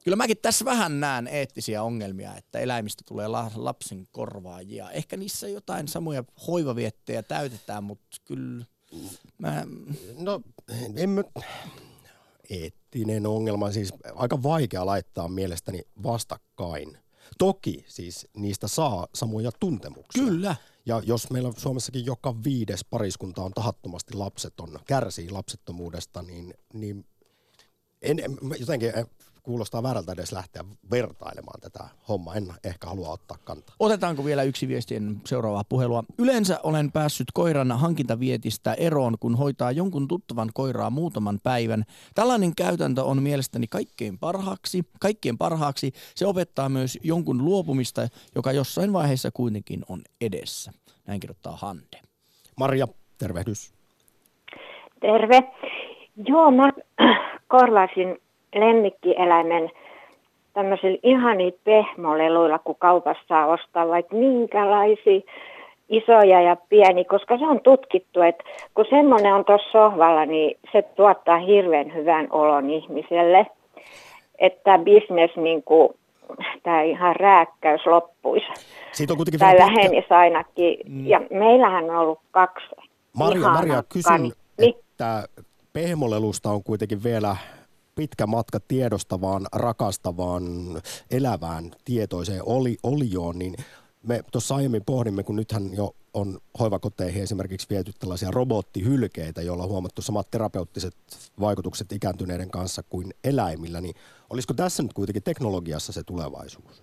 [0.07, 4.91] Kyllä mäkin tässä vähän näen eettisiä ongelmia, että eläimistä tulee lapsen korvaajia.
[4.91, 8.65] Ehkä niissä jotain samoja hoivaviettejä täytetään, mutta kyllä
[9.39, 9.67] mä...
[10.19, 10.41] No,
[10.97, 11.23] en mä...
[12.51, 16.99] Eettinen ongelma, siis aika vaikea laittaa mielestäni vastakkain.
[17.39, 20.25] Toki siis niistä saa samoja tuntemuksia.
[20.25, 20.57] Kyllä.
[20.87, 27.07] Ja jos meillä Suomessakin joka viides pariskunta on tahattomasti lapseton, kärsii lapsettomuudesta, niin, niin
[28.03, 28.19] en,
[28.59, 28.93] jotenkin
[29.47, 32.35] kuulostaa väärältä edes lähteä vertailemaan tätä hommaa.
[32.35, 33.77] En ehkä halua ottaa kantaa.
[33.81, 36.05] Otetaanko vielä yksi viesti ennen seuraavaa puhelua?
[36.19, 41.85] Yleensä olen päässyt koiran hankintavietistä eroon, kun hoitaa jonkun tuttavan koiraa muutaman päivän.
[42.15, 44.83] Tällainen käytäntö on mielestäni kaikkein parhaaksi.
[45.01, 50.73] Kaikkien parhaaksi se opettaa myös jonkun luopumista, joka jossain vaiheessa kuitenkin on edessä.
[51.07, 52.01] Näin kirjoittaa Hande.
[52.57, 52.89] Maria,
[53.19, 53.75] tervehdys.
[55.01, 55.53] Terve.
[56.29, 56.71] Joo, mä
[57.49, 58.26] korvasin
[58.61, 59.71] lemmikkieläimen
[60.55, 65.21] tämmöisillä ihanilla pehmoleluilla, kun kaupassa saa ostaa vaikka minkälaisia
[65.89, 68.45] isoja ja pieni, koska se on tutkittu, että
[68.75, 73.47] kun semmoinen on tuossa sohvalla, niin se tuottaa hirveän hyvän olon ihmiselle.
[74.39, 75.89] Että bisnes niin kuin,
[76.63, 78.47] tämä ihan rääkkäys loppuisi.
[78.93, 80.79] Siitä on kuitenkin tai vähenisi ainakin.
[80.89, 81.07] Mm.
[81.07, 82.67] Ja meillähän on ollut kaksi.
[83.17, 85.25] Maria, Maria kysyn, että
[85.73, 87.37] pehmolelusta on kuitenkin vielä
[87.97, 90.43] pitkä matka tiedostavaan, rakastavaan,
[91.11, 93.55] elävään, tietoiseen oli, olioon, niin
[94.09, 99.69] me tuossa aiemmin pohdimme, kun nythän jo on hoivakoteihin esimerkiksi viety tällaisia robottihylkeitä, joilla on
[99.69, 100.95] huomattu samat terapeuttiset
[101.41, 103.95] vaikutukset ikääntyneiden kanssa kuin eläimillä, niin
[104.31, 106.83] olisiko tässä nyt kuitenkin teknologiassa se tulevaisuus?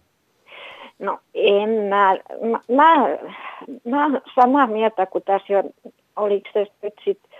[1.00, 5.64] No en mä, mä, mä, mä samaa mieltä kuin tässä jo,
[6.16, 7.32] oliko se nyt sitten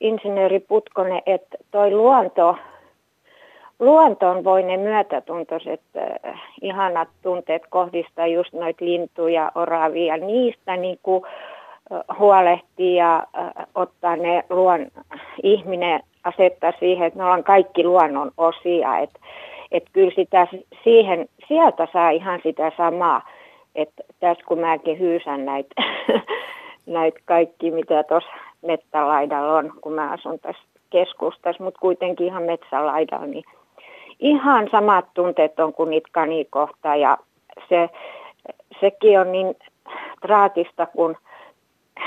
[0.00, 2.56] insinööri Putkonen, että toi luonto
[3.82, 11.24] luontoon voi ne myötätuntoiset äh, ihanat tunteet kohdistaa just noita lintuja, oravia, niistä niin kuin,
[11.92, 14.86] äh, huolehtii ja äh, ottaa ne luon,
[15.42, 19.20] ihminen asettaa siihen, että me ollaan kaikki luonnon osia, että
[19.72, 20.46] et kyllä sitä
[20.84, 23.28] siihen, sieltä saa ihan sitä samaa,
[23.74, 25.74] että tässä kun mäkin hyysän näitä
[26.86, 28.30] näit kaikki, mitä tuossa
[28.62, 33.44] metsälaidalla on, kun mä asun tässä keskustassa, mutta kuitenkin ihan metsälaidalla, niin
[34.22, 37.18] ihan samat tunteet on kuin niitä kanikohta ja
[37.68, 37.90] se,
[38.80, 39.54] sekin on niin
[40.20, 41.16] traagista, kun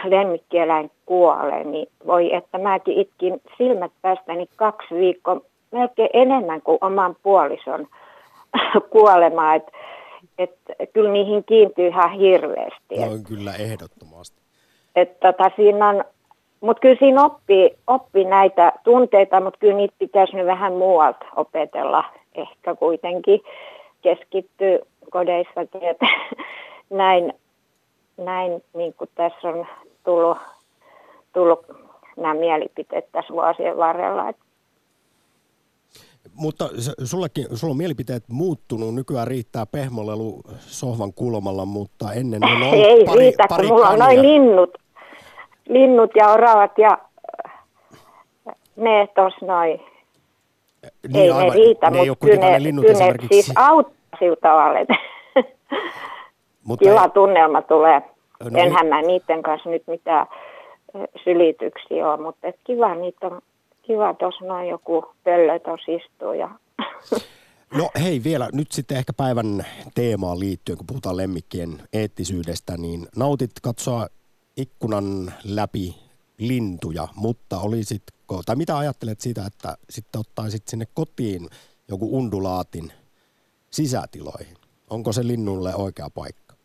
[0.03, 5.41] lemmikkieläin kuolee, niin voi että mäkin itkin silmät päästäni kaksi viikkoa,
[5.71, 7.87] melkein enemmän kuin oman puolison
[8.89, 9.71] kuolemaa, että
[10.37, 10.59] et,
[10.93, 12.95] kyllä niihin kiintyy ihan hirveästi.
[12.95, 14.37] No kyllä ehdottomasti.
[14.95, 16.03] Että tota, siinä on
[16.61, 22.03] mutta kyllä siinä oppii, oppii näitä tunteita, mutta kyllä niitä pitäisi nyt vähän muualta opetella
[22.35, 23.41] ehkä kuitenkin
[24.01, 24.79] keskittyä
[25.11, 25.79] kodeissa, että
[26.89, 27.33] näin,
[28.17, 29.67] näin niin kuin tässä on
[30.03, 30.37] tullut,
[31.33, 31.59] tullut
[32.17, 34.33] nämä mielipiteet tässä vuosien varrella.
[36.33, 36.69] Mutta
[37.03, 38.95] sullekin, sulla on mielipiteet muuttunut.
[38.95, 43.89] Nykyään riittää pehmolelu sohvan kulmalla, mutta ennen on ollut Ei pari, riitä, pari kun mulla
[43.89, 44.77] on noin linnut,
[45.69, 46.97] linnut ja oravat ja
[48.75, 49.81] ne tos noin.
[51.07, 54.35] Niin, ei aivan, ne riitä, ne mutta kyllä ne, linnut kyllä ne siis auttaa sillä
[54.41, 54.95] tavalla, että
[56.67, 57.09] mutta kiva ei...
[57.09, 58.01] tunnelma tulee.
[58.43, 60.27] No, Enhän mä niiden kanssa nyt mitään
[61.23, 63.41] sylityksiä ole, mutta et kiva niitä on,
[63.81, 66.49] kiva tuossa noin joku pöllö tuossa istuu ja
[67.77, 73.51] No hei vielä nyt sitten ehkä päivän teemaan liittyen, kun puhutaan lemmikkien eettisyydestä, niin nautit
[73.61, 74.07] katsoa
[74.57, 75.95] ikkunan läpi
[76.37, 81.47] lintuja, mutta olisitko, tai mitä ajattelet siitä, että sitten ottaisit sinne kotiin
[81.89, 82.91] joku undulaatin
[83.69, 84.57] sisätiloihin?
[84.89, 86.55] Onko se linnulle oikea paikka?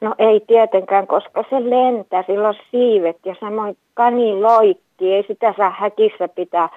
[0.00, 5.54] No ei tietenkään, koska se lentää, sillä on siivet ja samoin kani loikki, ei sitä
[5.56, 6.68] saa häkissä pitää.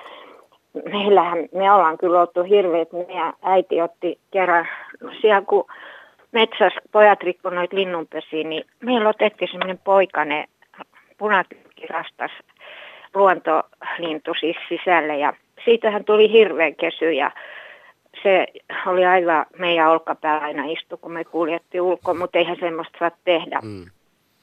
[0.91, 4.67] Meillähän, me ollaan kyllä oltu hirveet, meidän äiti otti kerran,
[5.21, 5.65] siellä kun
[6.31, 10.45] metsässä pojat rikkoivat noita linnunpesiä, niin meillä otettiin semmoinen poikane
[11.17, 12.31] punakykkirastas
[13.13, 15.33] luontolintu siis sisälle ja
[15.65, 17.31] siitähän tuli hirveän kesy ja
[18.23, 18.47] se
[18.85, 23.59] oli aivan meidän olkapäällä aina istu, kun me kuljettiin ulkoa, mutta eihän semmoista saa tehdä.
[23.63, 23.85] Mm.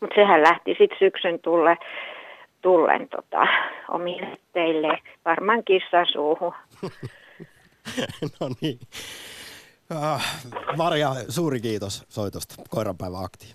[0.01, 1.79] Mutta sehän lähti sitten syksyn tulle,
[2.63, 3.47] tullen tota,
[3.89, 6.55] omille teille, varmaan kissan suuhun.
[8.41, 8.79] no niin.
[9.91, 10.23] Uh,
[10.77, 12.55] Maria, suuri kiitos soitosta.
[12.69, 13.55] Koiranpäivä akti.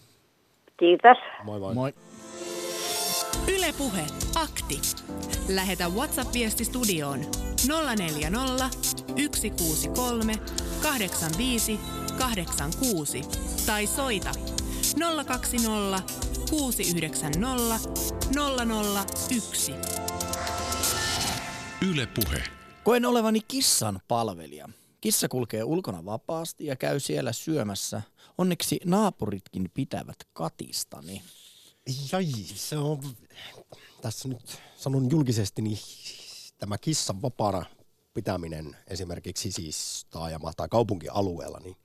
[0.80, 1.18] Kiitos.
[1.44, 1.74] Moi moi.
[1.74, 1.94] moi.
[3.48, 4.06] Ylepuhe
[4.36, 4.82] akti.
[5.50, 7.20] Lähetä WhatsApp-viesti studioon
[7.98, 8.70] 040
[9.36, 10.34] 163
[10.82, 11.80] 85
[12.18, 13.22] 86
[13.66, 14.32] tai soita
[15.26, 16.04] 020
[16.50, 17.90] 690
[19.30, 19.74] 001.
[21.92, 22.44] Ylepuhe.
[22.84, 24.70] Koen olevani kissan palvelija.
[25.02, 28.02] Kissa kulkee ulkona vapaasti ja käy siellä syömässä.
[28.38, 31.24] Onneksi naapuritkin pitävät katistani.
[32.12, 32.26] Jai,
[32.56, 33.00] se on,
[34.02, 35.78] tässä nyt sanon julkisesti, niin
[36.58, 37.66] tämä kissan vapaana
[38.14, 41.78] pitäminen esimerkiksi siis taajama- tai kaupunkialueella, niin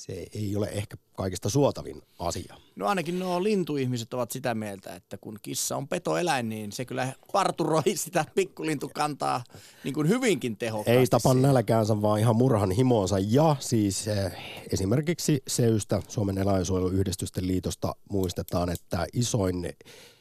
[0.00, 2.54] se ei ole ehkä kaikista suotavin asia.
[2.76, 7.12] No ainakin nuo lintuihmiset ovat sitä mieltä, että kun kissa on petoeläin, niin se kyllä
[7.32, 9.44] parturoi sitä pikkulintukantaa
[9.84, 11.00] niin kuin hyvinkin tehokkaasti.
[11.00, 13.16] Ei tapa nälkäänsä, vaan ihan murhan himoonsa.
[13.18, 14.32] Ja siis eh,
[14.72, 19.72] esimerkiksi Seystä, Suomen eläinsuojeluyhdistysten liitosta, muistetaan, että isoin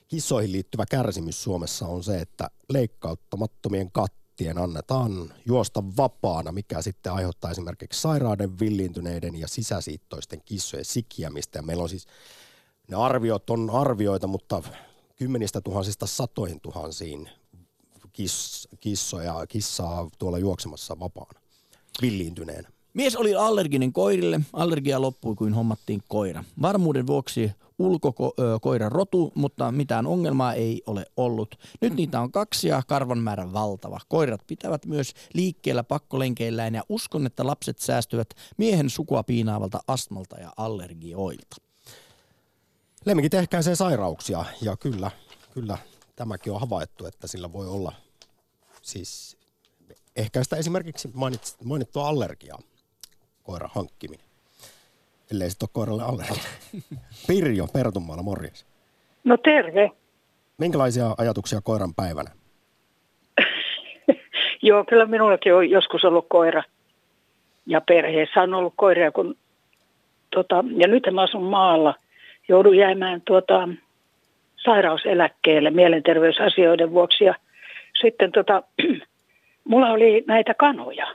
[0.07, 7.13] kissoihin liittyvä kärsimys Suomessa on se, että leikkauttamattomien kat lähtien annetaan juosta vapaana, mikä sitten
[7.13, 11.59] aiheuttaa esimerkiksi sairauden, villiintyneiden ja sisäsiittoisten kissojen sikiämistä.
[11.59, 12.07] Ja meillä on siis,
[12.87, 14.63] ne arviot on arvioita, mutta
[15.15, 17.29] kymmenistä tuhansista satoihin tuhansiin
[18.13, 21.39] kiss, kissoja, kissaa tuolla juoksemassa vapaana,
[22.01, 22.69] villiintyneenä.
[22.93, 24.39] Mies oli allerginen koirille.
[24.53, 26.43] Allergia loppui, kuin hommattiin koira.
[26.61, 31.55] Varmuuden vuoksi ulkokoiran rotu, mutta mitään ongelmaa ei ole ollut.
[31.81, 33.99] Nyt niitä on kaksi ja karvan määrä valtava.
[34.07, 40.53] Koirat pitävät myös liikkeellä pakkolenkeillään ja uskon, että lapset säästyvät miehen sukua piinaavalta astmalta ja
[40.57, 41.55] allergioilta.
[43.05, 45.11] Lemmikit ehkäisee sairauksia ja kyllä,
[45.53, 45.77] kyllä
[46.15, 47.93] tämäkin on havaittu, että sillä voi olla
[48.81, 49.37] siis
[50.15, 51.11] ehkäistä esimerkiksi
[51.63, 52.59] mainittua allergiaa
[53.43, 54.28] koiran hankkiminen.
[55.31, 56.43] Ellei sitten ole koiralle allergia.
[57.27, 58.65] Pirjo Pertunmaalla, morjens.
[59.23, 59.91] No terve.
[60.57, 62.31] Minkälaisia ajatuksia koiran päivänä?
[64.61, 66.63] Joo, kyllä minullakin on joskus ollut koira.
[67.65, 69.35] Ja perheessä on ollut koiria, kun
[70.35, 71.95] tota, ja nyt mä asun maalla.
[72.47, 73.69] Joudun jäämään tuota,
[74.55, 77.23] sairauseläkkeelle mielenterveysasioiden vuoksi.
[77.23, 77.35] Ja
[78.01, 78.63] sitten tota,
[79.69, 81.07] mulla oli näitä kanoja.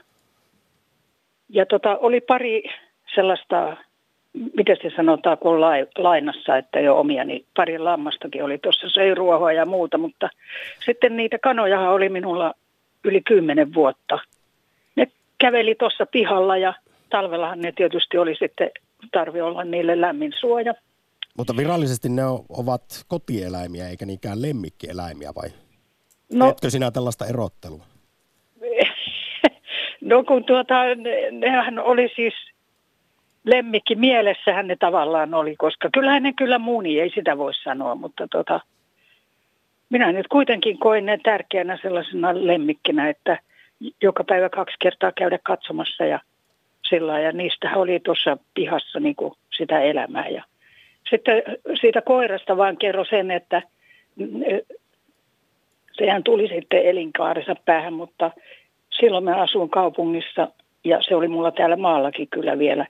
[1.49, 2.63] Ja tota, oli pari
[3.15, 3.77] sellaista,
[4.57, 5.61] miten se sanotaan, kun
[5.97, 10.29] lainassa, että jo omia, niin pari lammastakin oli tuossa, söi ruohoa ja muuta, mutta
[10.85, 12.53] sitten niitä kanoja oli minulla
[13.03, 14.19] yli kymmenen vuotta.
[14.95, 15.07] Ne
[15.37, 16.73] käveli tuossa pihalla ja
[17.09, 18.71] talvellahan ne tietysti oli sitten,
[19.11, 20.73] tarvi olla niille lämmin suoja.
[21.37, 25.49] Mutta virallisesti ne ovat kotieläimiä eikä niinkään lemmikkieläimiä vai?
[26.33, 27.83] No, Teetkö sinä tällaista erottelua?
[30.01, 30.75] No kun tuota,
[31.31, 32.33] nehän oli siis
[33.45, 38.27] lemmikki mielessähän ne tavallaan oli, koska kyllähän ne kyllä muni, ei sitä voi sanoa, mutta
[38.31, 38.59] tota,
[39.89, 43.39] minä nyt kuitenkin koin ne tärkeänä sellaisena lemmikkinä, että
[44.01, 46.19] joka päivä kaksi kertaa käydä katsomassa ja
[46.89, 50.27] sillä ja niistä oli tuossa pihassa niin kuin sitä elämää.
[50.27, 50.43] Ja
[51.09, 51.43] sitten
[51.81, 53.61] siitä koirasta vaan kerro sen, että
[55.91, 58.31] sehän tuli sitten elinkaarensa päähän, mutta
[58.99, 60.47] silloin mä asuin kaupungissa
[60.83, 62.85] ja se oli mulla täällä maallakin kyllä vielä.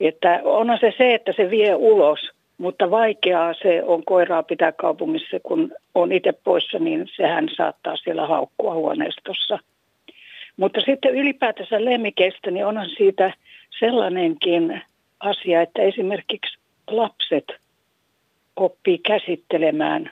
[0.00, 2.18] Että onhan se se, että se vie ulos,
[2.58, 8.26] mutta vaikeaa se on koiraa pitää kaupungissa, kun on itse poissa, niin sehän saattaa siellä
[8.26, 9.58] haukkua huoneistossa.
[10.56, 13.32] Mutta sitten ylipäätänsä lemmikeistä, niin onhan siitä
[13.78, 14.82] sellainenkin
[15.20, 17.44] asia, että esimerkiksi lapset
[18.56, 20.10] oppii käsittelemään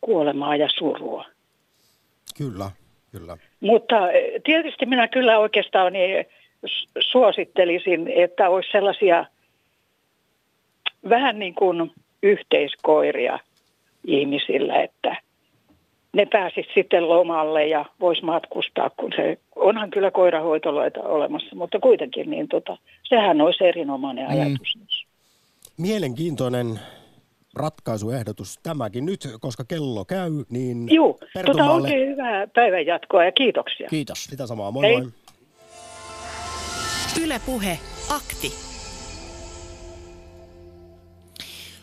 [0.00, 1.24] kuolemaa ja surua.
[2.38, 2.70] Kyllä,
[3.12, 3.36] kyllä.
[3.60, 6.26] Mutta eh, tietysti minä kyllä oikeastaan niin
[7.00, 9.26] suosittelisin, että olisi sellaisia
[11.08, 11.92] vähän niin kuin
[12.22, 13.38] yhteiskoiria
[14.06, 15.16] ihmisillä, että
[16.12, 22.30] ne pääsis sitten lomalle ja vois matkustaa, kun se onhan kyllä koirahoitoloita olemassa, mutta kuitenkin
[22.30, 24.32] niin tota, sehän olisi erinomainen mm.
[24.32, 24.76] ajatus.
[24.76, 24.86] Mm.
[25.78, 26.80] Mielenkiintoinen
[27.54, 33.88] ratkaisuehdotus tämäkin nyt, koska kello käy, niin Joo, tota oikein hyvää päivän jatkoa ja kiitoksia.
[33.88, 34.24] Kiitos.
[34.24, 35.00] Sitä samaa, moi Hei.
[35.00, 35.10] moi.
[37.20, 38.52] Yle Puhe, akti.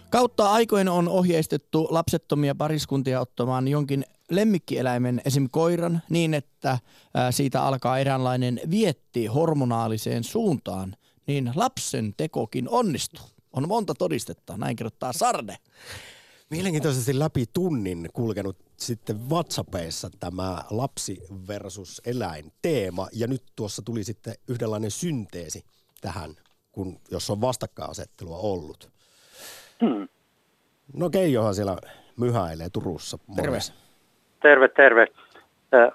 [0.09, 5.49] Kautta aikojen on ohjeistettu lapsettomia pariskuntia ottamaan jonkin lemmikkieläimen, esim.
[5.51, 6.79] koiran, niin että
[7.31, 10.95] siitä alkaa eräänlainen vietti hormonaaliseen suuntaan,
[11.27, 13.25] niin lapsen tekokin onnistuu.
[13.53, 15.57] On monta todistetta, näin kirjoittaa Sarde.
[16.49, 24.03] Mielenkiintoisesti läpi tunnin kulkenut sitten WhatsAppissa tämä lapsi versus eläin teema ja nyt tuossa tuli
[24.03, 25.63] sitten yhdenlainen synteesi
[26.01, 26.31] tähän,
[26.71, 28.89] kun, jos on vastakkainasettelua ollut.
[29.85, 30.07] Hmm.
[30.93, 31.77] No Keijohan siellä
[32.19, 33.17] myhäilee Turussa.
[33.35, 33.57] Terve.
[34.41, 35.07] Terve, terve.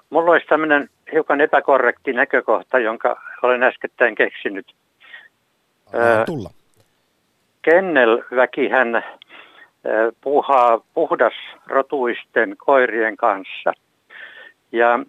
[0.09, 4.75] Mulla olisi tämmöinen hiukan epäkorrekti näkökohta, jonka olen äskettäin keksinyt.
[5.93, 6.49] Anna tulla
[7.61, 9.03] kennelväkihän
[10.21, 13.73] puhaa puhdasrotuisten koirien kanssa.
[14.71, 14.99] Ja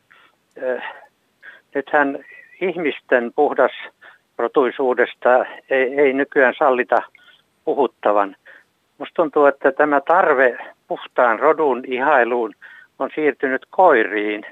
[1.75, 2.25] nythän
[2.61, 7.03] ihmisten puhdasrotuisuudesta ei, ei nykyään sallita
[7.65, 8.37] puhuttavan.
[8.99, 10.59] Musta tuntuu, että tämä tarve
[10.89, 12.55] puhtaan rodun ihailuun
[12.99, 14.47] on siirtynyt koiriin.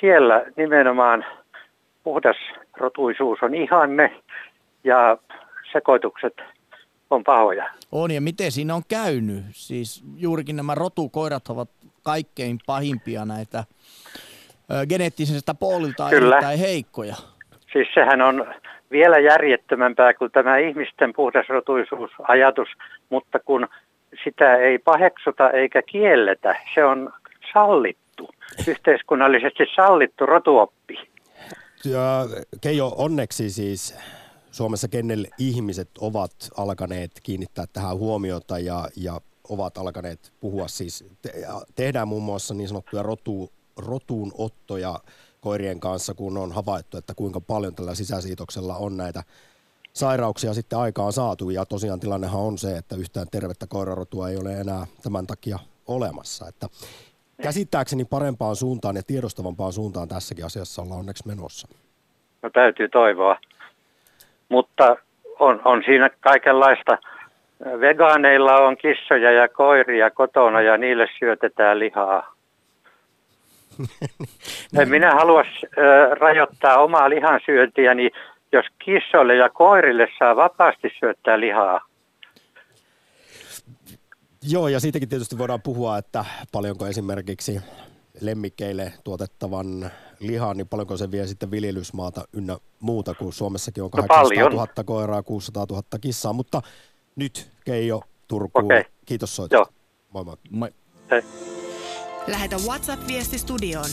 [0.00, 1.24] Siellä nimenomaan
[2.04, 2.36] puhdas
[2.76, 4.12] rotuisuus on ihanne
[4.84, 5.16] ja
[5.72, 6.42] sekoitukset
[7.10, 7.70] on pahoja.
[7.92, 9.44] On ja miten siinä on käynyt?
[9.50, 11.68] Siis juurikin nämä rotukoirat ovat
[12.02, 13.64] kaikkein pahimpia näitä
[14.72, 17.16] ö, geneettisestä puolilta erittäin heikkoja.
[17.72, 18.54] Siis sehän on
[18.90, 22.68] vielä järjettömämpää kuin tämä ihmisten puhdasrotuisuusajatus,
[23.10, 23.68] mutta kun
[24.24, 27.12] sitä ei paheksuta eikä kielletä, se on
[27.52, 28.30] sallittu,
[28.68, 31.08] yhteiskunnallisesti sallittu rotuoppi.
[31.84, 32.26] Ja
[32.60, 33.98] Keijo, onneksi siis
[34.50, 41.32] Suomessa kennel ihmiset ovat alkaneet kiinnittää tähän huomiota ja, ja ovat alkaneet puhua siis, te,
[41.76, 45.00] tehdään muun muassa niin sanottuja rotu, rotuunottoja
[45.40, 49.22] koirien kanssa, kun on havaittu, että kuinka paljon tällä sisäsiitoksella on näitä
[49.92, 51.50] sairauksia sitten aikaan saatu.
[51.50, 56.48] Ja tosiaan tilannehan on se, että yhtään tervettä koirarotua ei ole enää tämän takia olemassa.
[56.48, 56.66] Että
[57.42, 61.68] käsittääkseni parempaan suuntaan ja tiedostavampaan suuntaan tässäkin asiassa ollaan onneksi menossa.
[62.42, 63.36] No täytyy toivoa.
[64.48, 64.96] Mutta
[65.38, 66.98] on, on siinä kaikenlaista.
[67.80, 72.34] Vegaaneilla on kissoja ja koiria kotona ja niille syötetään lihaa.
[74.80, 75.46] en minä halua äh,
[76.10, 78.10] rajoittaa omaa lihansyöntiäni,
[78.52, 81.80] jos kissoille ja koirille saa vapaasti syöttää lihaa.
[84.42, 87.60] Joo, ja siitäkin tietysti voidaan puhua, että paljonko esimerkiksi
[88.20, 89.90] lemmikkeille tuotettavan
[90.20, 94.84] lihaa, niin paljonko se vie sitten viljelysmaata ynnä muuta, kun Suomessakin on 800 no 000
[94.84, 96.32] koiraa, 600 000 kissaa.
[96.32, 96.62] Mutta
[97.16, 98.64] nyt Keijo Turkuun.
[98.64, 98.84] Okay.
[99.06, 99.72] Kiitos soitosta.
[100.10, 100.36] Moi moi.
[100.50, 100.70] moi.
[101.10, 101.22] Hei.
[102.26, 103.90] Lähetä WhatsApp-viesti studioon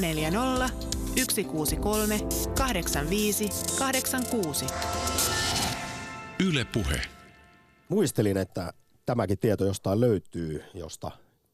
[0.00, 0.68] 040
[1.16, 2.18] 163
[2.58, 3.48] 85
[3.78, 4.66] 86.
[6.46, 7.00] Yle Puhe.
[7.88, 8.72] Muistelin, että
[9.06, 11.10] tämäkin tieto jostain löytyy, josta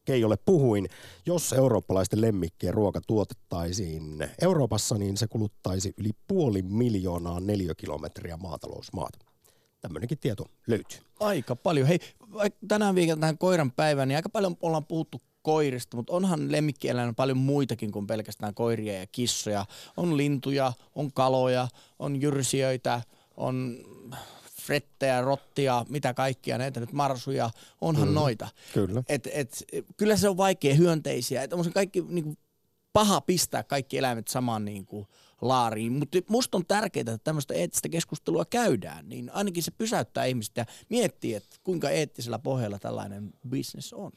[0.09, 0.88] Keijolle puhuin.
[1.26, 9.18] Jos eurooppalaisten lemmikkien ruoka tuotettaisiin Euroopassa, niin se kuluttaisi yli puoli miljoonaa neliökilometriä maatalousmaata.
[9.80, 10.98] Tämmöinenkin tieto löytyy.
[11.20, 11.86] Aika paljon.
[11.86, 11.98] Hei,
[12.68, 17.38] tänään viikolla tähän koiran päivään, niin aika paljon ollaan puhuttu koirista, mutta onhan lemmikkieläin paljon
[17.38, 19.66] muitakin kuin pelkästään koiria ja kissoja.
[19.96, 23.02] On lintuja, on kaloja, on jyrsijöitä,
[23.36, 23.78] on
[24.69, 27.51] frettejä, rottia, mitä kaikkia näitä nyt marsuja,
[27.81, 28.49] onhan mm, noita.
[28.75, 29.03] Kyllä.
[29.09, 29.64] Et, et,
[29.97, 31.43] kyllä se on vaikea hyönteisiä.
[31.43, 32.39] Et on kaikki niin kuin,
[32.93, 35.07] paha pistää kaikki eläimet samaan niin kuin,
[35.41, 35.93] laariin.
[35.93, 40.66] Mutta musta on tärkeää, että tämmöistä eettistä keskustelua käydään, niin ainakin se pysäyttää ihmistä ja
[40.89, 44.12] miettii, että kuinka eettisellä pohjalla tällainen business on.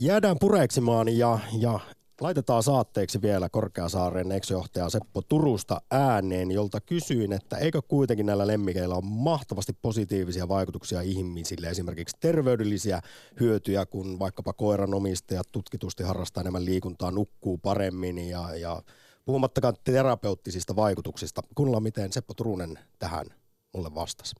[0.00, 1.80] Jäädään pureksimaan ja, ja
[2.20, 8.94] Laitetaan saatteeksi vielä Korkeasaaren ex-johtaja Seppo Turusta ääneen, jolta kysyin, että eikö kuitenkin näillä lemmikeillä
[8.94, 13.00] ole mahtavasti positiivisia vaikutuksia ihmisille, esimerkiksi terveydellisiä
[13.40, 18.82] hyötyjä, kun vaikkapa koiranomistajat tutkitusti harrastaa enemmän liikuntaa, nukkuu paremmin ja, ja
[19.24, 21.42] puhumattakaan terapeuttisista vaikutuksista.
[21.54, 23.26] Kuunnellaan, miten Seppo Turunen tähän
[23.74, 24.34] mulle vastasi.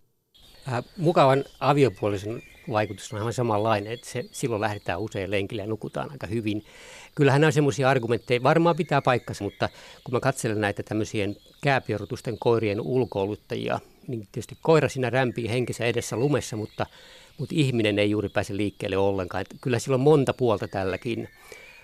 [0.73, 6.11] Äh, mukavan aviopuolisen vaikutus on aivan samanlainen, että se, silloin lähdetään usein lenkille ja nukutaan
[6.11, 6.65] aika hyvin.
[7.17, 9.69] Kyllähän nämä on semmoisia argumentteja, varmaan pitää paikkansa, mutta
[10.05, 16.17] kun mä katselen näitä tämmöisien kääpiörutusten koirien ulkoiluttajia, niin tietysti koira siinä rämpii henkensä edessä
[16.17, 16.87] lumessa, mutta,
[17.39, 19.43] mutta ihminen ei juuri pääse liikkeelle ollenkaan.
[19.43, 21.29] Että kyllä sillä on monta puolta tälläkin.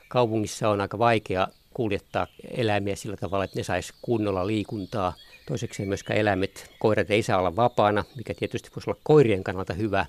[0.09, 5.14] Kaupungissa on aika vaikea kuljettaa eläimiä sillä tavalla, että ne saisi kunnolla liikuntaa.
[5.47, 10.07] Toiseksi myöskään eläimet, koirat ei saa olla vapaana, mikä tietysti voisi olla koirien kannalta hyvä.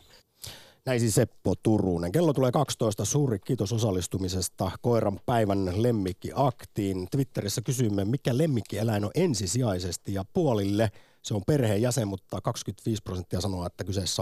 [0.86, 2.12] Näin siis Seppo Turunen.
[2.12, 3.06] Kello tulee 12.
[3.06, 7.08] Suuri kiitos osallistumisesta koiran päivän lemmikkiaktiin.
[7.12, 10.92] Twitterissä kysymme, mikä lemmikkieläin on ensisijaisesti ja puolille.
[11.22, 14.22] Se on perheenjäsen, mutta 25 prosenttia sanoo, että kyseessä